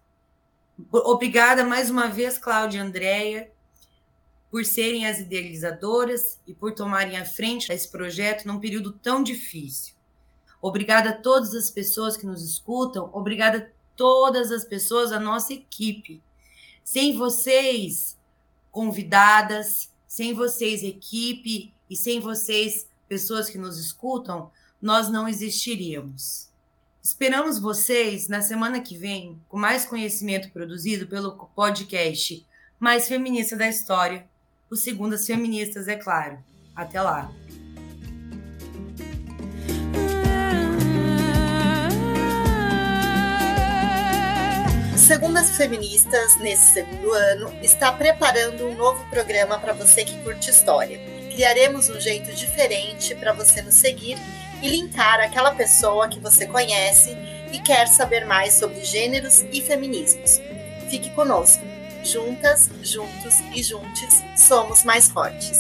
Obrigada 0.91 1.65
mais 1.65 1.89
uma 1.89 2.09
vez, 2.09 2.37
Cláudia 2.37 2.83
Andréia, 2.83 3.49
por 4.57 4.65
serem 4.65 5.05
as 5.07 5.19
idealizadoras 5.19 6.41
e 6.47 6.55
por 6.55 6.73
tomarem 6.73 7.19
a 7.19 7.27
frente 7.27 7.69
desse 7.69 7.91
projeto 7.91 8.47
num 8.47 8.59
período 8.59 8.91
tão 8.91 9.23
difícil. 9.23 9.95
Obrigada 10.63 11.11
a 11.11 11.13
todas 11.13 11.53
as 11.53 11.71
pessoas 11.71 12.17
que 12.17 12.25
nos 12.25 12.43
escutam, 12.43 13.11
obrigada 13.13 13.59
a 13.59 13.95
todas 13.95 14.51
as 14.51 14.65
pessoas 14.65 15.11
da 15.11 15.21
nossa 15.21 15.53
equipe. 15.53 16.23
Sem 16.83 17.19
vocês, 17.19 18.17
convidadas, 18.73 19.93
sem 20.09 20.33
vocês, 20.33 20.83
equipe, 20.83 21.75
e 21.91 21.95
sem 21.95 22.19
vocês, 22.19 22.89
pessoas 23.07 23.51
que 23.51 23.59
nos 23.59 23.77
escutam, 23.77 24.51
nós 24.81 25.11
não 25.11 25.29
existiríamos. 25.29 26.49
Esperamos 27.03 27.59
vocês 27.59 28.27
na 28.27 28.41
semana 28.41 28.81
que 28.81 28.97
vem 28.97 29.39
com 29.51 29.59
mais 29.59 29.85
conhecimento 29.85 30.51
produzido 30.51 31.07
pelo 31.07 31.33
podcast 31.55 32.47
mais 32.81 33.07
feminista 33.07 33.55
da 33.55 33.69
história, 33.69 34.27
o 34.71 34.77
Segundas 34.77 35.27
Feministas, 35.27 35.89
é 35.89 35.97
claro. 35.97 36.39
Até 36.75 37.01
lá! 37.01 37.31
Segundas 44.97 45.57
Feministas, 45.57 46.37
nesse 46.41 46.73
segundo 46.73 47.12
ano, 47.12 47.53
está 47.62 47.93
preparando 47.93 48.67
um 48.67 48.75
novo 48.75 49.09
programa 49.09 49.57
para 49.57 49.73
você 49.73 50.05
que 50.05 50.21
curte 50.25 50.51
história. 50.51 50.99
Criaremos 51.33 51.89
um 51.89 52.01
jeito 52.01 52.35
diferente 52.35 53.14
para 53.14 53.33
você 53.33 53.62
nos 53.62 53.77
seguir 53.77 54.19
e 54.61 54.69
linkar 54.69 55.21
aquela 55.21 55.55
pessoa 55.55 56.09
que 56.09 56.19
você 56.19 56.45
conhece 56.47 57.17
e 57.53 57.61
quer 57.61 57.87
saber 57.87 58.25
mais 58.27 58.55
sobre 58.55 58.85
gêneros 58.85 59.45
e 59.53 59.62
feminismos. 59.62 60.41
Fique 60.91 61.11
conosco! 61.11 61.64
Juntas, 62.07 62.71
juntos 62.83 63.41
e 63.53 63.63
juntes, 63.65 64.23
somos 64.37 64.85
mais 64.85 65.09
fortes. 65.09 65.59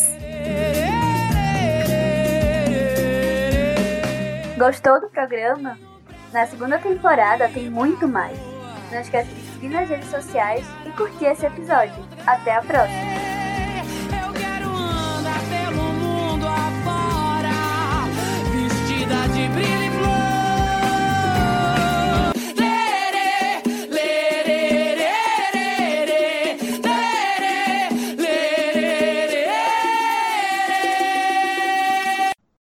Gostou 4.56 5.00
do 5.00 5.08
programa? 5.08 5.76
Na 6.32 6.46
segunda 6.46 6.78
temporada 6.78 7.48
tem 7.48 7.68
muito 7.68 8.06
mais. 8.06 8.38
Não 8.92 9.00
esquece 9.00 9.28
de 9.28 9.52
seguir 9.52 9.68
nas 9.70 9.88
redes 9.88 10.08
sociais 10.08 10.64
e 10.86 10.90
curtir 10.92 11.24
esse 11.24 11.44
episódio. 11.46 12.06
Até 12.24 12.54
a 12.54 12.62
próxima! 12.62 13.16
brilho. 19.48 19.85